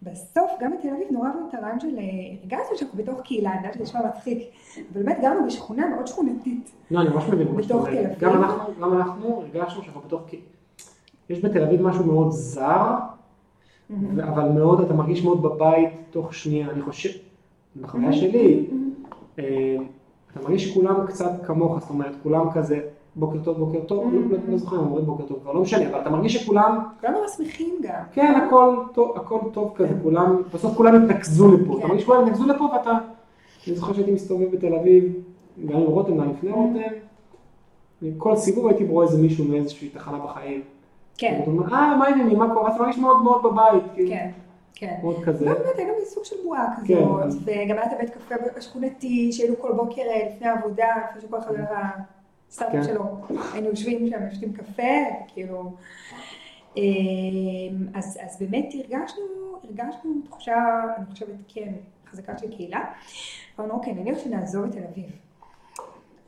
[0.04, 2.04] ושבסוף גם בתל אביב נורא אהבנו את הרעיון של, אה,
[2.42, 4.38] הרגשנו שאנחנו בתוך קהילה, אני יודעת שזה נשמע מצחיק,
[4.94, 6.72] אבל באמת גרנו בשכונה מאוד שכונתית.
[6.92, 7.92] לא, אני ממש מבין מה שאתה אומר.
[8.20, 10.22] גם אנחנו, גם אנחנו הרגשנו שאנחנו בתוך...
[10.32, 10.38] קה-
[11.30, 12.96] יש בתל אביב משהו מאוד זר,
[14.24, 16.70] אבל מאוד, אתה מרגיש מאוד בבית תוך שנייה.
[16.72, 17.10] אני חושב,
[17.82, 18.66] בחוויה שלי,
[19.40, 19.76] אה,
[20.32, 22.80] אתה מרגיש שכולם קצת כמוך, זאת אומרת, כולם כזה
[23.16, 24.16] בוקר טוב, בוקר טוב, Mm.
[24.16, 26.80] לא- לא לא זוכר אם אומרים בוקר טוב, כבר לא משנה, אבל אתה מרגיש שכולם,
[27.02, 28.02] כולם נורא שמחים גם.
[28.12, 31.88] כן, הכל טוב, הכל טוב כזה, כולם, בסוף כולם התנקזו לפה, אתה כן.
[31.88, 32.92] מרגיש שכולם התנקזו לפה ואתה,
[33.68, 35.14] אני זוכר שהייתי מסתובב בתל אביב,
[35.66, 36.80] גם עם רותם, גם לפני רותם,
[38.18, 40.62] כל סיבוב הייתי רואה איזה מישהו מאיזושהי תחנה בחיים.
[41.18, 42.76] כן, ואתה אומר, אה, מה העניינים, מה קורה?
[42.76, 44.30] אתה מרגיש מאוד מאוד בבית, כאילו, כן,
[44.76, 44.96] כן.
[45.04, 45.46] מאוד כזה.
[45.46, 49.56] באמת, היינו בסוג של בועה כן, כזאת, אז- וגם היה את הבית קפה השכונתי, שהיינו
[49.62, 51.70] כל בוקר אה, לפני העבודה, לפני שכל אחד הולך
[52.58, 52.80] כן.
[52.80, 53.04] לסטארט שלו,
[53.54, 54.84] היינו יושבים שם, שותים קפה,
[55.28, 55.74] כאילו,
[56.78, 56.82] אמ,
[57.94, 59.24] אז, אז באמת הרגשנו,
[59.64, 60.56] הרגשנו תחושה,
[60.98, 61.74] אני חושבת, כן,
[62.12, 62.84] חזקה של קהילה.
[63.60, 65.10] אמרנו, אוקיי, נניח שנעזוב את תל אביב.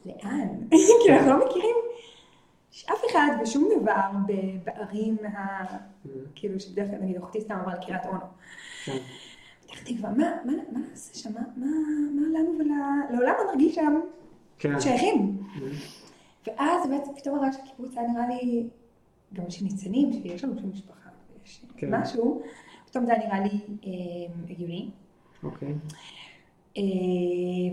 [0.06, 0.48] לאן?
[1.04, 1.76] כי אנחנו לא מכירים
[2.86, 4.02] אף אחד ושום דבר
[4.64, 5.64] בערים ה...
[6.36, 8.20] כאילו שבדרך כלל, נגיד, אחותי סתם עברה לקריית אונו.
[8.86, 8.98] כן.
[9.66, 11.34] פתח תקווה, מה, מה, מה נעשה שם?
[11.34, 11.68] מה,
[12.14, 14.00] מה, לנו ולעולם לא נרגיש שם
[14.60, 14.80] כן.
[14.80, 15.38] שייכים?
[16.48, 18.68] ואז בעצם פתאום הרעש הקיבוץ היה נראה לי,
[19.34, 21.10] גם יש ניצנים, שיש לנו שם משפחה,
[21.46, 21.96] יש כן.
[21.96, 22.42] משהו,
[22.86, 24.90] פתאום זה היה נראה לי אה, הגיוני.
[25.44, 25.74] אוקיי.
[26.78, 26.84] אה,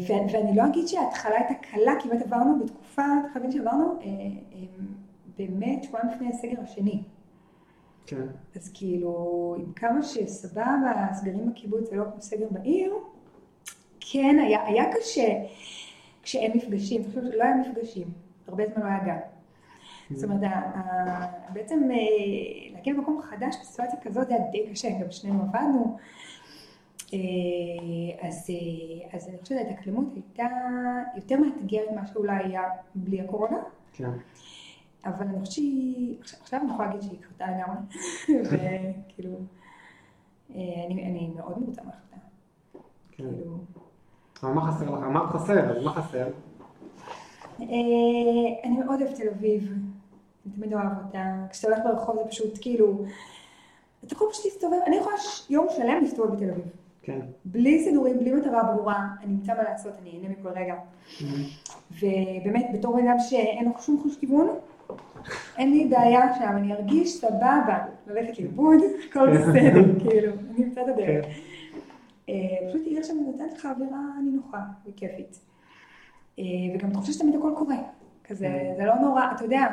[0.00, 4.06] ו- ואני לא אגיד שההתחלה הייתה קלה, כי באמת עברנו בתקופה, צריך להבין שעברנו אה,
[4.06, 4.58] אה,
[5.38, 7.02] באמת שבועיים לפני הסגר השני.
[8.06, 8.26] כן.
[8.54, 12.94] אז כאילו, עם כמה שסבבה, הסגרים בקיבוץ זה לא כמו סגר בעיר,
[14.00, 15.28] כן, היה, היה קשה
[16.22, 18.08] כשאין מפגשים, שלא היה מפגשים,
[18.48, 19.18] הרבה זמן לא היה גן.
[20.10, 20.50] זאת אומרת,
[21.52, 21.96] בעצם אה,
[22.74, 25.98] להגיע למקום חדש בסיטואציה כזאת זה היה די קשה, גם שנינו עבדנו.
[27.12, 27.18] אה,
[28.28, 30.46] אז, אה, אז אני חושבת שההתאקלמות הייתה
[31.16, 32.62] יותר מאתגרת ממה שאולי היה
[32.94, 33.56] בלי הקורונה.
[33.92, 34.10] כן.
[35.04, 37.76] אבל אני חושבת שהיא, עכשיו- אני יכולה להגיד שהיא קרתה לגמרי,
[39.08, 39.30] וכאילו,
[40.50, 42.16] אני, אני מאוד מרוצה מההחלטה,
[42.72, 42.78] כן.
[43.12, 43.58] כאילו,
[44.42, 45.02] אבל מה חסר לך?
[45.04, 46.28] אמרת חסר, אז מה חסר?
[47.60, 47.66] אה,
[48.64, 49.72] אני מאוד אוהבת תל אביב,
[50.46, 53.04] אני תמיד אוהב אותה, כשאתה הולך ברחוב זה פשוט כאילו,
[54.04, 55.16] אתה יכול פשוט להסתובב, אני יכולה
[55.50, 56.64] יום שלם להסתובב בתל אביב,
[57.02, 57.20] כן.
[57.44, 60.74] בלי סידורים, בלי מטרה ברורה, אני אמצא מה לעשות, אני אהנה מכל רגע,
[61.90, 64.48] ובאמת בתור בן אדם שאין לו שום חוש כיוון,
[65.58, 68.78] אין לי בעיה שם, אני ארגיש סבבה ללכת לאיבוד,
[69.10, 71.26] הכל בסדר, כאילו, אני אמצא את הדרך.
[72.28, 72.34] אה,
[72.68, 75.38] פשוט עיר שם נותנת לך אווירה נינוחה וכיפית.
[76.38, 77.76] אה, וגם אתה חושב שתמיד הכל קורה,
[78.24, 79.66] כזה, זה לא נורא, אתה יודע.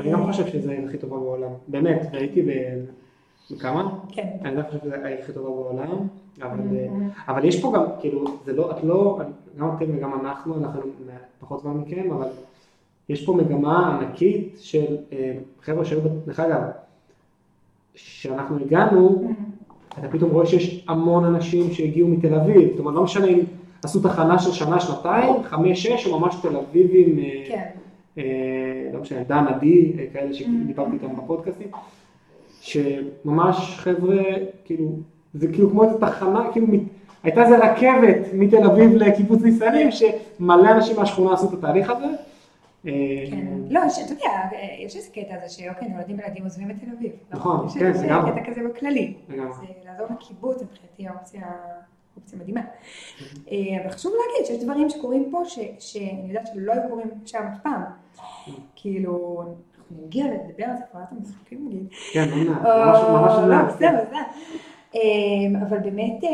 [0.00, 1.50] אני גם אה, חושב שזו העיר הכי טובה בעולם.
[1.68, 2.48] באמת, והייתי ב...
[3.50, 3.98] בכמה?
[4.08, 4.28] כן.
[4.44, 6.08] אני גם חושב שזו העיר הכי טובה בעולם,
[6.42, 7.30] אבל, Mhm.
[7.30, 9.18] אבל יש פה גם, כאילו, זה לא, את לא,
[9.58, 10.80] גם אתם וגם אנחנו, אנחנו
[11.40, 12.26] פחות זמן מכם, אבל
[13.08, 15.32] יש פה מגמה ענקית של אה,
[15.62, 16.62] חבר'ה שהיו, דרך אגב,
[17.94, 19.30] כשאנחנו הגענו,
[19.98, 23.40] אתה פתאום רואה שיש המון אנשים שהגיעו מתל אביב, זאת אומרת, לא משנה אם
[23.84, 27.68] עשו תחנה של שנה, שנתיים, חמש, שש, או ממש תל אביבים, אה, כן.
[28.18, 31.68] אה, לא משנה, דן, עדי, אה, כאלה שדיברתי איתם בפודקאסטים,
[32.60, 34.22] שממש חבר'ה,
[34.64, 34.88] כאילו,
[35.34, 36.66] זה כאילו כמו איזה תחנה, כאילו,
[37.22, 42.06] הייתה איזה רכבת מתל אביב לקיבוץ ניסנים, שמלא אנשים מהשכונה עשו את התהליך הזה.
[42.86, 42.92] אה,
[43.30, 43.46] כן.
[43.70, 47.12] לא, אתה יודע, יש איזה קטע הזה שאוקיי, נולדים ילדים עוזבים את תל אביב.
[47.30, 48.30] נכון, כן, זה גם.
[48.30, 49.14] קטע כזה בכללי.
[49.30, 49.36] אה,
[49.84, 51.42] לעזור לקיבוץ מבחינתי האופציה,
[52.16, 52.60] אופציה מדהימה.
[53.50, 57.38] אה, אבל חשוב להגיד שיש דברים שקורים פה ש- שאני יודעת שלא היו קורים שם
[57.52, 57.82] אף פעם.
[58.76, 59.42] כאילו,
[59.78, 61.86] אנחנו נגיע לדבר על זה כבר, אתם משחקים נגיד.
[62.12, 63.48] כן, ממש, ממש, ענק.
[63.48, 64.22] לא, בסדר, בסדר.
[64.94, 65.00] אה,
[65.68, 66.30] אבל באמת, אה,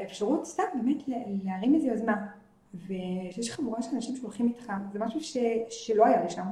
[0.00, 1.02] האפשרות סתם באמת
[1.44, 2.14] להרים איזו יוזמה.
[2.86, 5.36] ושיש חבורה של אנשים שהולכים איתך, זה משהו ש,
[5.70, 6.42] שלא היה לי שם,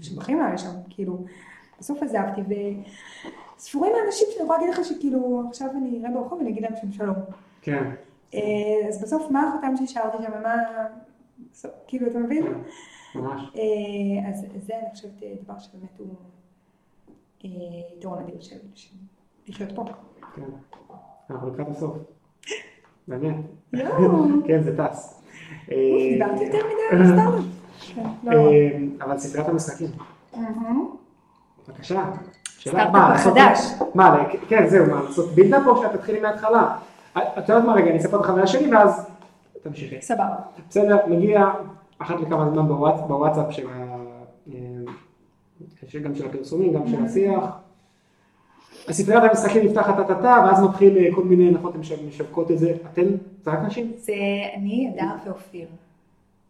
[0.00, 1.18] שבחיים לא היה לי שם, כאילו,
[1.80, 2.40] בסוף עזבתי,
[3.56, 6.92] וספורים האנשים שאני יכולה להגיד לך שכאילו, עכשיו אני אראה ברחוב ואני אגיד להם שם
[6.92, 7.16] שלום.
[7.62, 7.90] כן,
[8.34, 10.54] אה, אז בסוף, מה החותם שהשארתי שם, מה,
[11.52, 12.44] בסוף, כאילו, אתה מבין?
[12.44, 13.42] כן, ממש.
[13.56, 15.12] אה, אז זה, אני חושבת,
[15.44, 16.14] דבר שבאמת הוא
[17.44, 17.50] אה,
[17.96, 18.56] יתרון אדיר של
[19.48, 19.84] לחיות פה.
[20.36, 20.42] כן.
[21.30, 21.96] אנחנו לקראת הסוף.
[23.08, 25.22] יואו, כן, זה טס.
[25.68, 27.44] דיברתי יותר מדי על סטארט.
[27.94, 28.50] כן, לא.
[29.00, 29.88] אבל סדרת המשחקים.
[31.68, 32.10] בבקשה.
[32.44, 33.58] שאלה סטארט-אפ החדש.
[33.94, 36.76] מה, כן, זהו, מה, לעשות בילדאפ או שאת תתחילי מההתחלה?
[37.18, 39.06] את יודעת מה, רגע, אני אספר את החוויה שלי ואז
[39.62, 40.02] תמשיכי.
[40.02, 40.36] סבבה.
[40.68, 41.46] בסדר, מגיע
[41.98, 43.96] אחת לכמה זמן בוואטס- בוואטסאפ של ה...
[44.54, 44.58] אה,
[46.02, 47.44] גם של הפרסומים, גם של השיח.
[48.88, 52.74] הספריית המשחקים נפתחת טה-טה-טה, ואז מתחיל אה, כל מיני, אתן משווק- משווקות את זה.
[52.92, 53.02] אתן,
[53.42, 53.92] זה רק נשים?
[53.96, 54.12] זה
[54.54, 55.66] אני, הדר ואופיר.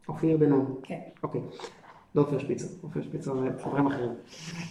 [0.09, 0.75] אופיר נון.
[0.83, 0.99] כן.
[1.23, 1.41] אוקיי.
[2.15, 4.11] לא אופיר שפיצר, אופיר שפיצר זה חברים אחרים.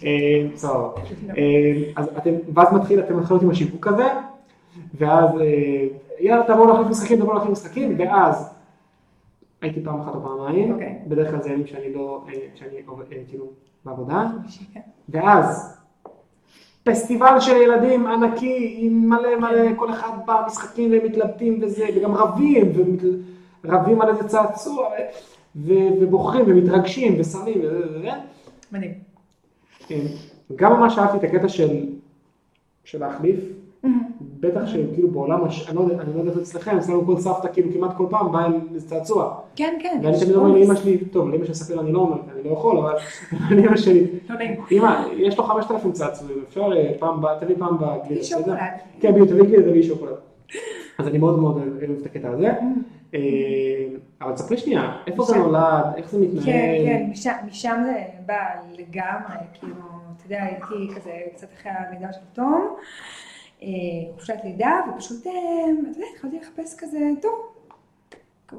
[0.04, 0.90] אה, בסדר.
[1.96, 4.04] אז אתם, ואז מתחיל, אתם מתחילות עם השיווק הזה,
[4.94, 5.86] ואז אה,
[6.20, 8.54] יאללה תבואו להחליף משחקים, תבואו להחליף משחקים, ואז
[9.60, 10.98] הייתי פעם אחת או פעמיים, אוקיי.
[11.06, 13.44] בדרך כלל זה ימים שאני לא, אה, שאני אה, כאילו
[13.84, 14.26] בעבודה,
[14.74, 14.80] כן.
[15.08, 15.76] ואז
[16.84, 22.14] פסטיבל של ילדים ענקי עם מלא מלא, כל אחד בא משחקים והם מתלבטים וזה, וגם
[22.14, 22.72] רבים,
[23.64, 24.88] ורבים על איזה צעצוע,
[25.56, 27.62] ו- ובוחרים ומתרגשים ושמים.
[28.72, 28.92] מדהים.
[29.86, 30.00] כן.
[30.56, 31.86] גם ממש אהבתי את הקטע של,
[32.84, 33.36] של להחליף,
[34.40, 35.44] בטח שכאילו בעולם.
[35.68, 38.78] אני לא יודע, אני לא אצלכם, אצלנו כל סבתא כאילו כמעט כל פעם באה עם
[38.78, 39.34] צעצוע.
[39.56, 40.00] כן, כן.
[40.02, 40.58] ואני תמיד אומר.
[40.58, 42.94] לאמא שלי, טוב, לאמא שלי אספר אני לא אומר, אני לא יכול, אבל
[43.56, 44.36] לאמא שלי, לא.
[44.70, 48.56] אמא, יש לו 5,000 צעצועים, אפשר אה, פעם, תביא פעם בגלידה, שוקולד.
[49.00, 50.14] כן, בדיוק, תביא גלידה, תביא שוקולד.
[50.98, 52.50] אז אני מאוד מאוד אוהב את הקטע הזה.
[53.14, 53.20] אה,
[54.22, 55.38] אבל תספרי שנייה, איפה זה.
[55.38, 56.44] נולד, איך זה מתנהל?
[56.44, 58.34] כן, כן, משם, זה בא
[58.78, 59.74] לגמרי, כאילו,
[60.16, 62.76] אתה יודע, הייתי כזה קצת אחרי הלידה של תום,
[64.14, 65.32] חופשת לידה, ופשוט, אה,
[65.82, 67.32] אתה יודע, התחלתי לחפש כזה, טוב,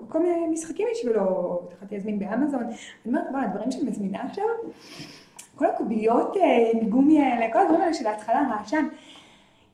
[0.10, 2.74] כל מיני משחקים בשבילו, התחלתי להזמין באמזון, אני
[3.06, 4.46] אומרת, וואי, הדברים שאני מזמינה עכשיו,
[5.56, 8.88] כל הקוביות אה, מגומי האלה, כל הדברים האלה של ההתחלה, רעשן,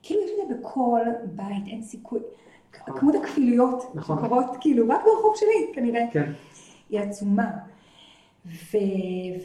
[0.03, 2.19] כאילו יש את זה בכל בית, אין סיכוי.
[2.85, 4.17] כמות הכפילויות נכון.
[4.17, 6.05] שקורות, כאילו, רק ברחוב שלי, כנראה.
[6.11, 6.31] כן,
[6.89, 7.51] היא עצומה.
[8.45, 8.77] ו,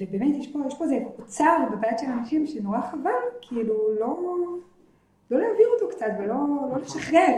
[0.00, 3.10] ובאמת יש פה, יש פה איזה אוצר בבית של אנשים שנורא חבל,
[3.40, 4.18] כאילו לא,
[5.32, 6.34] לא להעביר אותו קצת ולא
[6.72, 7.34] לא לשחרר.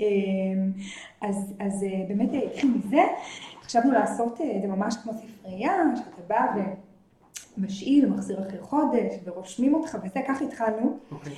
[0.00, 0.72] אמ,
[1.20, 3.02] אז, אז אה, באמת אה, התחיל מזה,
[3.62, 6.46] חשבנו לעשות אה, זה ממש כמו ספרייה, שאתה בא
[7.58, 10.98] ומשאיל, מחזיר אחרי חודש, ורושמים אותך וזה, ככה התחלנו.
[11.12, 11.32] אוקיי.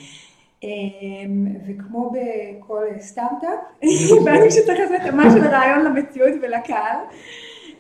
[0.63, 3.61] אמ, וכמו בכל סטארט-אפ,
[4.21, 6.97] הבנתי שצריך לעשות התאמה של הרעיון למציאות ולקהל.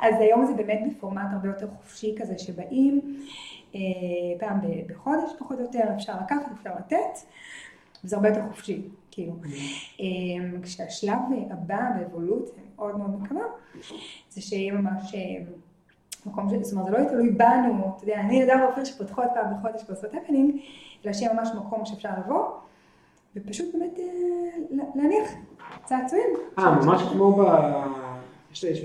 [0.00, 3.00] אז היום זה באמת בפורמט הרבה יותר חופשי כזה, שבאים
[4.38, 7.18] פעם ב- בחודש פחות או יותר, אפשר לקחת, אפשר לתת,
[8.04, 9.32] וזה הרבה יותר חופשי, כאילו.
[10.00, 11.18] אמ, כשהשלב
[11.50, 13.42] הבא באבולוציה, מאוד מאוד מקווה,
[14.30, 15.20] זה שיהיה ממש אה,
[16.26, 19.24] מקום, ש- זאת אומרת, זה לא יהיה תלוי בנו, אתה יודע, אני אדם ועופר שפותחות
[19.34, 20.56] פעם בחודש ועושות הפנינג,
[21.04, 22.44] אלא שיהיה ממש מקום שאפשר לבוא,
[23.36, 24.04] ופשוט באמת אה,
[24.70, 25.30] לה- להניח
[25.84, 26.26] צעצועים.
[26.58, 27.42] אה, ממש כמו ב...
[28.52, 28.80] יש יש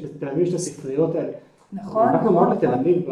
[0.50, 1.32] את הספריות האלה.
[1.74, 2.80] נכון, אנחנו מאוד לתל נכון.
[2.80, 3.10] אביב,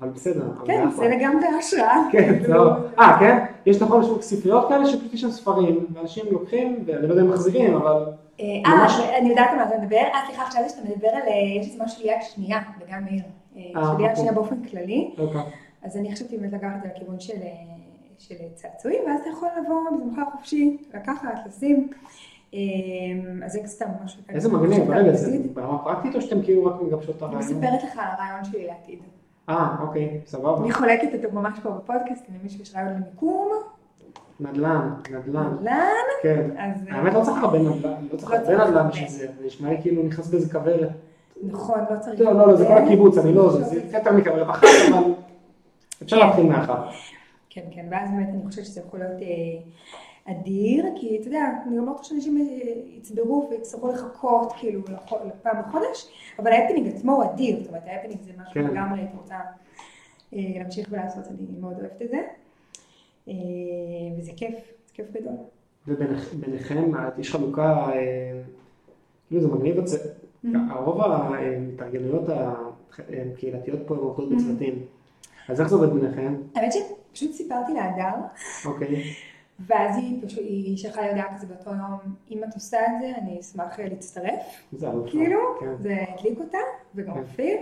[0.00, 0.44] אבל בסדר.
[0.66, 0.90] כן.
[0.90, 1.96] זה לגמרי השראה.
[2.12, 2.72] כן, זה לא...
[2.98, 3.44] אה, כן?
[3.66, 7.30] יש נכון, יש ספריות כאלה שפשוט יש שם ספרים, ואנשים לוקחים, ואני לא יודע אם
[7.30, 8.04] מחזירים, אבל...
[8.40, 9.96] אה, אה, אני יודעת על מה אתה מדבר.
[9.96, 13.22] אה, סליחה, חשבתי שאתה מדבר על, אה, יש איזה משהו יד שנייה בגן מאיר.
[13.56, 14.16] אה, אה, של יד אוקיי.
[14.16, 15.14] שנייה באופן כללי.
[15.18, 15.40] אוקיי.
[15.82, 17.34] אז אני חשבתי באמת לקחת את זה לכיוון של,
[18.54, 21.90] צעצועים, ואז אתה יכול לבוא בשמחה חופשי, לקחת, לשים.
[22.54, 22.58] אה,
[23.44, 24.22] אז זה סתם משהו.
[24.28, 27.52] איזה מגניב, רגע, זה ברמה פרקטית או שאתם כאילו רק מגבשות את אני הרעיון?
[27.56, 28.98] מספרת לך על הרעיון שלי לעתיד.
[29.48, 30.64] אה, אוקיי, סבבה.
[30.64, 33.48] אני חולקת אותו ממש פה בפודקאסט, אם למישהו יש רעיון למיקום,
[34.40, 35.46] נדל"ן, נדל"ן.
[35.60, 35.72] נדל"ן,
[36.22, 36.50] כן.
[36.58, 36.76] אז...
[36.90, 38.88] אה, האמת לא צריך הרבה נדל"ן, לא צריך לא הרבה צריך נדל"ן הרבה.
[38.88, 40.88] בשביל זה, זה נשמע לי כאילו נכנס באיזה כוורת.
[41.42, 42.20] נכון, לא צריך...
[42.20, 42.72] לא, לא, לא, זה כל.
[42.72, 45.12] הקיבוץ, אני לא, זה- זה יותר מכוורת אחת, אבל
[46.02, 46.78] אפשר להתחיל מאחת.
[47.50, 49.26] כן, כן, ואז באמת אני חושבת שזה יכול להיות אה,
[50.24, 52.42] אדיר, כי אתה יודע, אני גם לא רוצה שאנשים אה,
[52.96, 54.80] יצברו ויצטרכו לחכות כאילו
[55.26, 56.08] לפעם בחודש,
[56.38, 58.64] אבל ה-happening עצמו הוא אדיר, זאת אומרת ה-happening זה משהו כן.
[58.64, 59.34] לגמרי הייתי רוצה
[60.34, 62.22] אה, להמשיך ולעשות, אני מאוד אוהבת את זה,
[63.28, 63.34] אה,
[64.18, 64.54] וזה כיף,
[64.86, 65.34] זה כיף גדול.
[65.88, 67.90] וביניכם, יש חלוקה,
[69.28, 69.98] כאילו זה מגניב, את זה.
[70.70, 74.78] הרוב ההתארגנויות הקהילתיות פה הן עובדות בצוותים.
[75.48, 76.34] אז איך זה עובד ביניכם?
[76.54, 78.14] האמת שפשוט סיפרתי להדר,
[78.66, 79.02] אוקיי.
[79.66, 83.12] ואז היא פשוט, היא שלחה לי הודעה כזה באותו יום, אם את עושה את זה,
[83.18, 84.42] אני אשמח אה, להצטרף.
[84.72, 85.10] זה אלופה.
[85.10, 86.58] כאילו, כן, זה הדליק אותה,
[86.94, 87.20] וגם כן.
[87.20, 87.56] אופיר,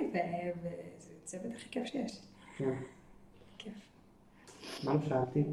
[0.62, 2.20] וזה צוות הכי כיף שיש.
[2.56, 2.70] כן.
[3.58, 3.72] כיף.
[4.84, 5.44] מה לא שאלתי?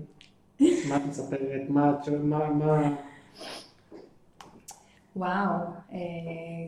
[0.89, 1.69] מה את מספרת?
[1.69, 2.21] מה את שואלת?
[2.23, 2.95] מה, מה...
[5.15, 5.49] וואו,
[5.93, 5.97] אה,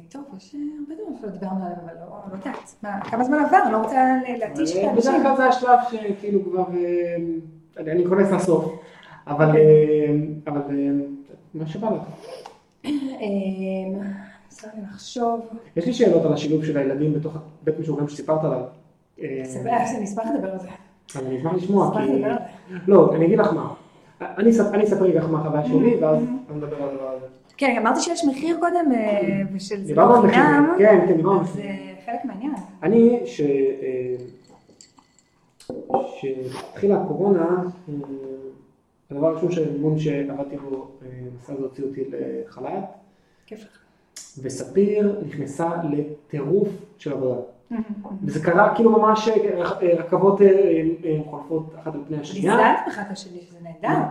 [0.10, 2.76] טוב, יש הרבה דברים שלא דיברנו עליהם, אבל לא לא יודעת.
[2.84, 3.58] מה, כמה זמן עבר?
[3.64, 4.06] אני לא רוצה
[4.38, 5.12] להתיש את אה, האנשים.
[5.12, 6.68] בדרך כלל זה השלב שכאילו כבר,
[7.78, 8.80] אני אני כונס לסוף,
[9.28, 9.62] אבל, אוקיי.
[9.62, 10.92] אה, אבל אה,
[11.54, 12.02] מה שבא לך.
[14.76, 15.50] לי לחשוב.
[15.76, 18.62] יש לי שאלות על השילוב של הילדים בתוך בית משוגעים שסיפרת עליו.
[19.22, 19.44] אה,
[19.96, 20.68] אני אשמח לדבר על זה.
[21.16, 22.00] אז אני אשמח לשמוע, כי...
[22.00, 22.22] על
[22.70, 22.76] זה.
[22.88, 23.74] לא, אני אגיד לך מה.
[24.22, 26.24] אני אספר אני רגע לך מה החוויה שלי, ואז
[26.56, 27.26] נדבר על הדבר הזה.
[27.58, 31.40] כן, אמרתי שיש מחיר קודם, אה, ושל זה דיברנו לא על חינם, כן, כן, דיברנו
[31.40, 31.46] על.
[31.46, 31.62] זה
[32.06, 32.54] חלק מהעניין.
[32.84, 33.42] אני, ש...
[33.42, 34.16] אה,
[36.08, 37.64] שהתחילה הקורונה,
[39.12, 42.84] הדבר הראשון שהארגון שעבדתי בו, אה, נסע להוציא אותי לחל"ת,
[43.46, 43.78] כיף לך.
[44.42, 47.42] וספיר נכנסה לטירוף של עבודה.
[48.24, 50.48] וזה קרה כאילו ממש אה, אה, רכבות אה,
[51.06, 52.76] אה, חולפות אחת על פני השנייה.
[52.88, 54.04] בך את השני, שזה נהדר.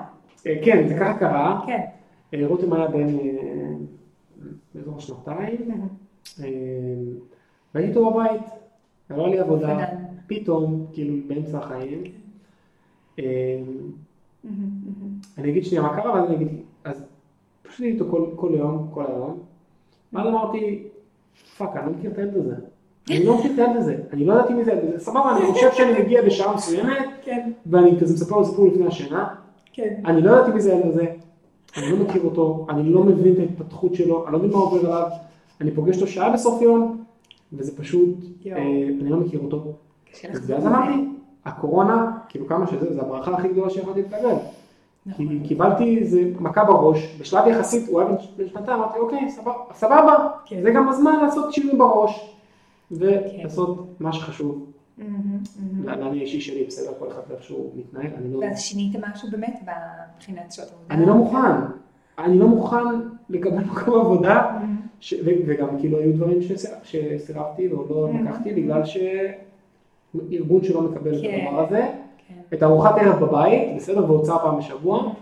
[0.46, 1.62] אה, כן, זה ככה קרה.
[1.66, 1.80] כן.
[2.34, 3.24] אה, רותם היה בן אה,
[4.74, 5.70] באזור השנתיים,
[6.40, 6.48] אה,
[7.74, 8.42] והייתי איתו בבית,
[9.08, 9.86] היה לי עבודה.
[10.26, 12.02] פתאום, כאילו באמצע החיים.
[15.38, 16.48] אני אגיד שנייה מה קרה, ואז אני אגיד,
[16.84, 17.02] אז
[17.62, 19.38] פשוט הייתי איתו כל, כל יום, כל היום.
[20.12, 20.82] ואז אמרתי,
[21.58, 22.54] fuck, אני לא מכיר את הילד הזה.
[23.10, 25.04] אני לא מכיר את הילד הזה, אני לא ידעתי מי זה הילד הזה.
[25.04, 29.34] סבבה, אני חושב שאני מגיע בשעה מסוימת, כן, ואני כזה מספר לו סיפור לפני השינה.
[29.72, 29.94] כן.
[30.04, 31.06] אני לא ידעתי מי זה הילד הזה,
[31.76, 34.86] אני לא מכיר אותו, אני לא מבין את ההתפתחות שלו, אני לא מבין מה עובר
[34.86, 35.10] עליו.
[35.60, 37.04] אני פוגש אותו שעה בסוף יום,
[37.52, 38.08] וזה פשוט.
[38.46, 38.56] אה,
[39.00, 39.72] אני לא מכיר אותו.
[40.46, 40.92] ואז אמרתי,
[41.46, 44.34] הקורונה, כאילו כמה שזה, זה הברכה הכי גדולה שיכולתי לקבל.
[45.16, 45.38] כי נכון.
[45.44, 50.62] קיבלתי איזה מכה בראש, בשלב יחסית, הוא היה בן שנתיים, אמרתי, אוקיי, סבבה, סבבה, כן.
[50.62, 52.36] זה גם הזמן לעשות שינוי בראש,
[52.90, 54.66] ולעשות מה שחשוב.
[55.84, 59.60] לעניין האישי שלי, בסדר, כל אחד ואיך שהוא מתנהל, אני לא, ואז שינית משהו באמת
[60.16, 60.94] מבחינת שעות עבודה?
[60.94, 61.52] אני לא מוכן,
[62.18, 62.84] אני לא מוכן
[63.30, 64.58] לקבל מקום עבודה.
[65.00, 65.14] ש-
[65.46, 68.08] וגם כאילו היו דברים שס- שסירבתי או לא.
[68.24, 68.82] לקחתי, בגלל
[70.30, 71.46] שארגון שלא מקבל את כן.
[71.46, 71.86] הדבר הזה,
[72.28, 72.56] כן.
[72.56, 75.12] את ארוחת ערב בבית, בסדר, והוצאה פעם בשבוע, מהמם.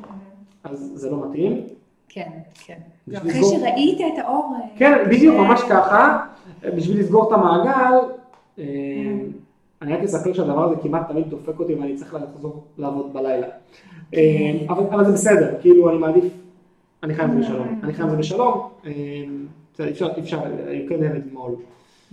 [0.64, 1.60] אז זה לא מתאים.
[2.08, 2.28] כן,
[2.66, 2.78] כן.
[3.16, 4.54] אחרי לסגור- שראית את האור...
[4.56, 6.26] אה, כן, בדיוק, ש- ממש ככה.
[6.76, 7.98] בשביל לסגור את המעגל,
[8.58, 8.64] אה,
[9.82, 13.46] אני רק אספר שהדבר הזה כמעט תמיד דופק אותי ואני צריך לחזור לעבוד בלילה.
[14.14, 14.20] אה,
[14.68, 16.24] אבל אבל זה בסדר, כאילו אני מעדיף,
[17.02, 17.80] אני חי עם זה בשלום.
[17.82, 18.68] אני חי עם זה בשלום,
[19.90, 20.92] אפשר, אפשר, have
[21.34, 21.50] it all.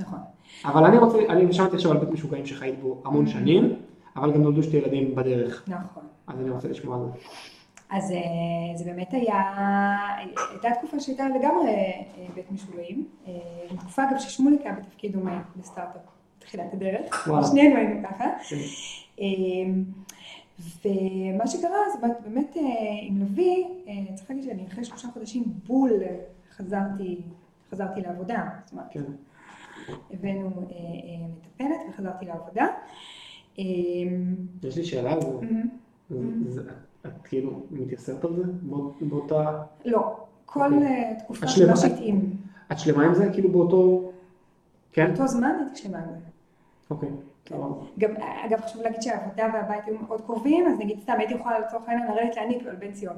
[0.02, 0.20] נכון.
[0.66, 3.76] אבל אני רוצה, אני שמעתי עכשיו על בית משוגעים שחיית בו המון שנים,
[4.16, 6.04] אבל גם נולדו שתי ילדים בדרך, נכון.
[6.28, 7.12] אז אני רוצה לשמוע על זה.
[7.90, 8.18] אז אה,
[8.78, 9.42] זה באמת היה,
[10.52, 12.02] הייתה תקופה שהייתה לגמרי אה,
[12.36, 13.06] בית משוגעים.
[13.28, 13.32] אה,
[13.80, 16.02] תקופה אגב ששמוליק היה בתפקיד דומה בסטארט-אפ
[16.40, 17.30] בתחילת הדרך.
[17.52, 18.26] שנינו היינו ככה.
[18.50, 18.56] כן.
[19.20, 19.26] אה,
[20.86, 22.58] ומה שקרה זה באמת-
[23.02, 23.66] עם לביא,
[24.16, 25.92] צריך להגיד שאני אחרי שלושה חודשים בול
[26.58, 27.22] חזרתי,
[27.72, 28.44] חזרתי לעבודה.
[28.66, 29.04] זאת אומרת, כן.
[30.12, 32.68] הבאנו אה, אה, מטפלת וחזרתי לעבודה.
[33.60, 33.64] אה,
[34.64, 35.20] יש לי שאלה על
[36.48, 36.62] זה.
[37.06, 38.44] את כאילו מתייסרת על זה?
[38.62, 39.62] באות- באותה...
[39.86, 41.16] לא, כל אוקיי.
[41.20, 42.36] תקופה מה שהתאים.
[42.72, 43.30] את שלמה עם זה?
[43.34, 44.12] כאילו באותו...
[44.92, 45.08] כן?
[45.08, 46.26] באותו זמן הייתי שלמה עם זה.
[46.90, 47.10] אוקיי.
[47.46, 47.56] כן.
[48.00, 48.12] גם,
[48.46, 52.08] אגב, חשוב להגיד שהעבודה והבית היו מאוד קרובים, אז נגיד סתם הייתי יכולה לצורך העניין
[52.12, 53.16] לרדת להניק על בן ציון.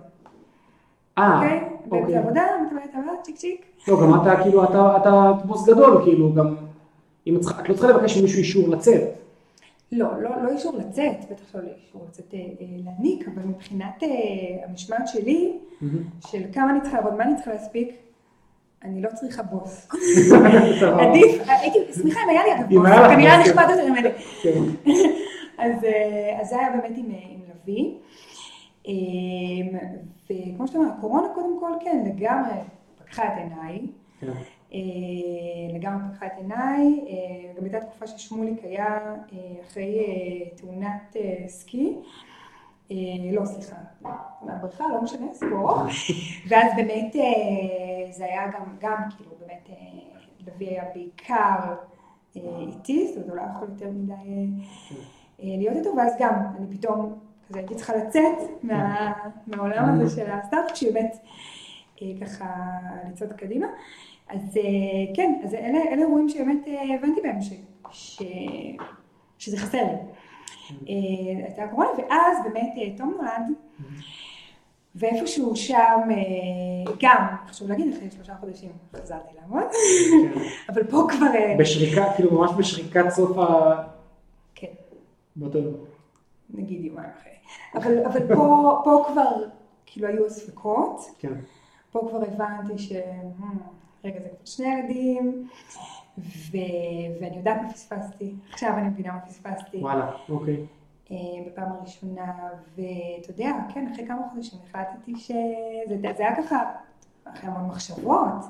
[1.18, 1.60] אה, אוקיי?
[1.86, 2.02] אוקיי.
[2.02, 3.66] באמצע עבודה, מתאבדת עבודה, צ'יק צ'יק.
[3.88, 6.56] לא, גם אתה כאילו, אתה אתה בוס גדול, כאילו, גם...
[7.28, 9.02] אם את את לא צריכה לבקש ממישהו אישור לצאת.
[9.92, 14.10] לא, לא, לא אישור לצאת, בטח לא אישור לצאת אה, אה, להניק, אבל מבחינת אה,
[14.70, 15.58] המשמעת שלי,
[16.28, 17.90] של כמה אני צריכה לעבוד, מה אני צריכה להספיק,
[18.84, 19.88] אני לא צריכה בוס.
[20.80, 21.04] סבבה.
[21.10, 24.10] עדיף, הייתי שמחה אם היה לי אגב בוס, כנראה בוס, נחמד יותר ממני.
[24.44, 24.60] כן.
[25.64, 27.92] אז, אה, אז זה היה באמת עם, אה, עם לביא.
[30.24, 32.54] וכמו שאתה אומר, הקורונה קודם כל, כן, לגמרי
[32.98, 33.88] פקחה את עיניי.
[34.20, 34.28] כן.
[34.74, 34.80] אה,
[35.74, 37.06] לגמרי פקחה את עיניי.
[37.08, 41.16] אה, גם הייתה תקופה ששמוליק היה אה, אחרי תאונת
[41.48, 41.96] סקי.
[43.34, 43.76] לא, סליחה,
[44.42, 45.78] מהבריכה, לא משנה, ארוך.
[46.48, 47.16] ואז באמת
[48.12, 49.70] זה היה גם, גם כאילו, באמת,
[50.48, 51.76] לביא היה בעיקר
[52.36, 54.14] איתי, זאת אומרת, הוא לא יכול יותר מדי
[55.40, 57.20] אה, להיות איתו, ואז גם, אני פתאום,
[57.50, 59.12] כזה הייתי צריכה לצאת מה,
[59.48, 61.18] מהעולם הזה של הסטארט-אפ, שבאמת
[62.02, 62.46] אה, ככה
[63.10, 63.68] לצעוד קדימה.
[64.30, 67.54] אז אה, כן, אז אלה, אלה אירועים שבאמת אה, הבנתי בהם ש,
[67.92, 68.22] ש,
[69.38, 70.94] שזה חסר לי.
[71.44, 73.56] הייתה הקורונה, ואז באמת תום נולד,
[74.96, 76.00] ואיפשהו שם,
[77.00, 80.40] גם, חשוב להגיד, אחרי שלושה חודשים חזרתי לעבוד, כן.
[80.70, 81.28] אבל פה כבר,
[81.60, 83.84] בשריקה, כאילו ממש בשריקת סוף ה...
[84.56, 84.68] כן,
[85.36, 85.60] באותו...
[86.54, 87.33] נגיד יומיים אחרי.
[87.76, 89.46] אבל, אבל פה, פה כבר,
[89.86, 91.34] כאילו היו הספקות, כן.
[91.92, 92.92] פה כבר הבנתי ש...
[92.92, 93.44] "Hmm,
[94.04, 95.48] רגע, זה כבר שני ילדים,
[96.18, 96.58] ו...
[97.22, 98.34] ואני יודעת מה פספסתי.
[98.52, 99.78] עכשיו אני מבינה מה פספסתי.
[99.78, 100.66] וואלה, אוקיי.
[101.12, 102.34] אה, בפעם הראשונה,
[102.76, 106.64] ואתה יודע, כן, אחרי כמה חודשים החלטתי שזה זה היה ככה,
[107.24, 108.46] אחרי המון מחשבות,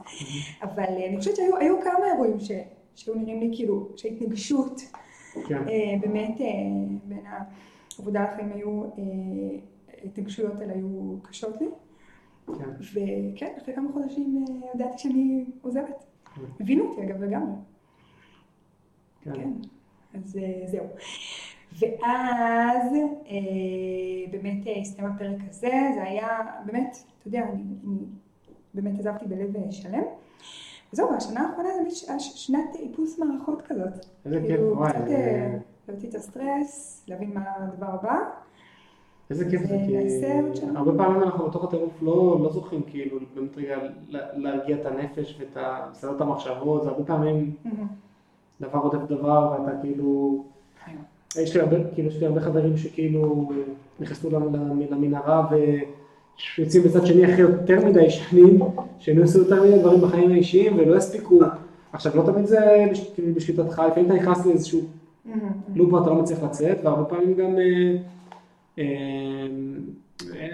[0.61, 2.51] אבל אה, אני חושבת שהיו היו כמה אירועים ש,
[2.95, 4.81] שהיו נראים לי כאילו, שההתנגשות
[5.47, 5.67] כן.
[5.69, 6.37] אה, באמת
[7.03, 7.25] בין
[7.99, 8.89] העבודה לחיים היו, אה,
[10.03, 11.67] ההתנגשויות האלה היו קשות לי,
[12.47, 12.69] כן.
[12.79, 16.03] וכן, אחרי כמה חודשים אה, ידעתי שאני עוזבת.
[16.59, 17.55] הבינו אותי אגב לגמרי.
[19.21, 19.33] כן.
[19.33, 19.51] כן,
[20.13, 20.85] אז אה, זהו.
[21.79, 22.93] ואז
[23.27, 26.27] אה, באמת אה, הסתיים הפרק הזה, זה היה
[26.65, 27.97] באמת, אתה יודע, אני, אני
[28.73, 30.03] באמת עזבתי בלב אה, שלם.
[30.93, 34.05] וזהו, והשנה האחרונה זה באמת שנת איפוס מערכות כזאת.
[34.25, 34.93] איזה כיף, כאילו, וואי.
[35.89, 38.15] להוציא את הסטרס, להבין מה הדבר הבא.
[39.29, 39.97] איזה כיף זה, כי.
[40.75, 43.75] הרבה פעמים אנחנו בתוך הטירוף לא, לא זוכים כאילו באמת רגע
[44.09, 45.57] לה- להרגיע את הנפש ואת
[46.15, 47.51] את המחשבות, זה הרבה פעמים
[48.61, 50.43] דבר רודף דבר, ואתה כאילו,
[51.41, 53.51] יש לי הרבה, כאילו, יש לי הרבה חברים שכאילו
[53.99, 55.47] נכנסו למ- למנהרה
[56.57, 58.59] ויוצאים בצד שני אחרי יותר מדי שנים,
[58.99, 61.39] שהם יעשו יותר מדי דברים בחיים האישיים ולא יספיקו.
[61.93, 62.59] עכשיו, לא תמיד זה
[62.91, 64.81] בש- בשליטתך, לפעמים אתה נכנס לאיזשהו
[65.75, 67.95] לופ ואתה לא מצליח לצאת, והרבה פעמים גם אה,
[68.79, 69.45] אה,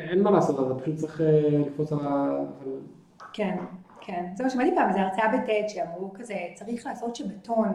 [0.10, 1.28] אין מה לעשות, אתה פשוט צריך אה,
[1.60, 2.40] לקפוץ על ה...
[3.34, 3.58] כן,
[4.02, 4.26] כן.
[4.36, 7.68] זה מה שמעתי פעם, איזו הרצאה בטד שאמרו כזה, צריך לעשות שבטון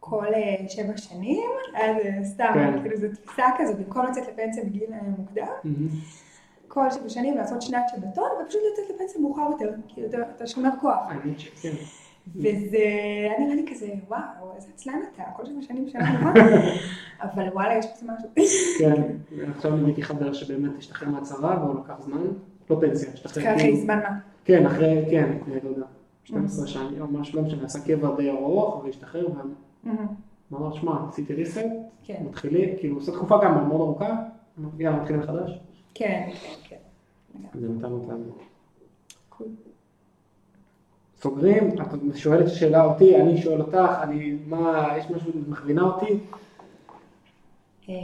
[0.00, 0.26] כל
[0.68, 1.96] שבע שנים, אז
[2.32, 2.80] סתם, כן.
[2.82, 5.46] כאילו זו תפיסה כזו, במקום לצאת לפנסיה בגיל מוקדם,
[6.68, 10.70] כל שבע שנים לעשות שנת שבתון, ופשוט לצאת לפנסיה מאוחר יותר, כאילו אתה- אתה שומר
[10.80, 10.98] כוח.
[11.08, 11.68] האמת שכן.
[12.36, 14.20] וזה היה נראה לי כזה, וואו,
[14.56, 16.32] איזה עצלן אתה, כל שבע שנים נורא,
[17.22, 18.28] אבל וואלה, יש בזה משהו.
[18.78, 19.02] כן,
[19.56, 22.20] עכשיו ליוויתי חבר שבאמת השתחרר מהצבא והוא לקח זמן,
[22.70, 24.18] לא פנסיה, השתחרר אחרי זמן מה.
[24.44, 25.86] כן, אחרי, כן, לפני, לא יודע,
[26.24, 29.26] 12 שנים, או משהו, לא משנה, עשה קבע די ארוך והשתחרר,
[29.84, 31.60] והוא אמר, שמע, עשיתי ריסט,
[32.02, 34.16] כן, מתחילים, כאילו, עושה תקופה גם מאוד ארוכה,
[34.78, 35.60] יאללה, מתחילים מחדש,
[35.94, 36.28] כן,
[36.68, 36.76] כן,
[37.42, 37.60] כן.
[37.60, 38.24] זה נתן אותנו.
[41.20, 46.18] סוגרים, את שואלת שאלה אותי, אני שואל אותך, אני, מה, יש משהו שמכווינה אותי?
[47.88, 47.94] אה,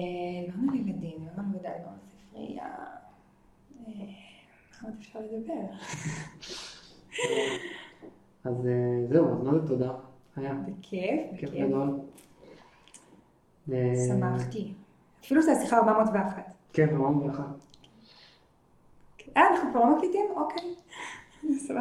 [0.47, 2.67] דיברנו על ילדים, דיברנו על עבודה, דיברנו על ספרייה.
[4.83, 5.55] עוד אפשר לדבר?
[8.45, 9.93] אז אה, זהו, אז זה תודה?
[10.37, 11.69] היה בכיף, כיף בכיף.
[11.69, 12.01] גדול.
[13.73, 14.73] אה, שמחתי.
[15.21, 16.43] אפילו שזו השיחה 401.
[16.73, 17.43] כן, אמרנו לך.
[19.37, 20.27] אה, אנחנו כבר לא מקליטים?
[20.37, 20.75] אוקיי.
[21.59, 21.81] סבבה.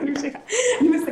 [0.00, 0.38] אני ממשיכה.
[0.80, 1.08] אני מסכמת.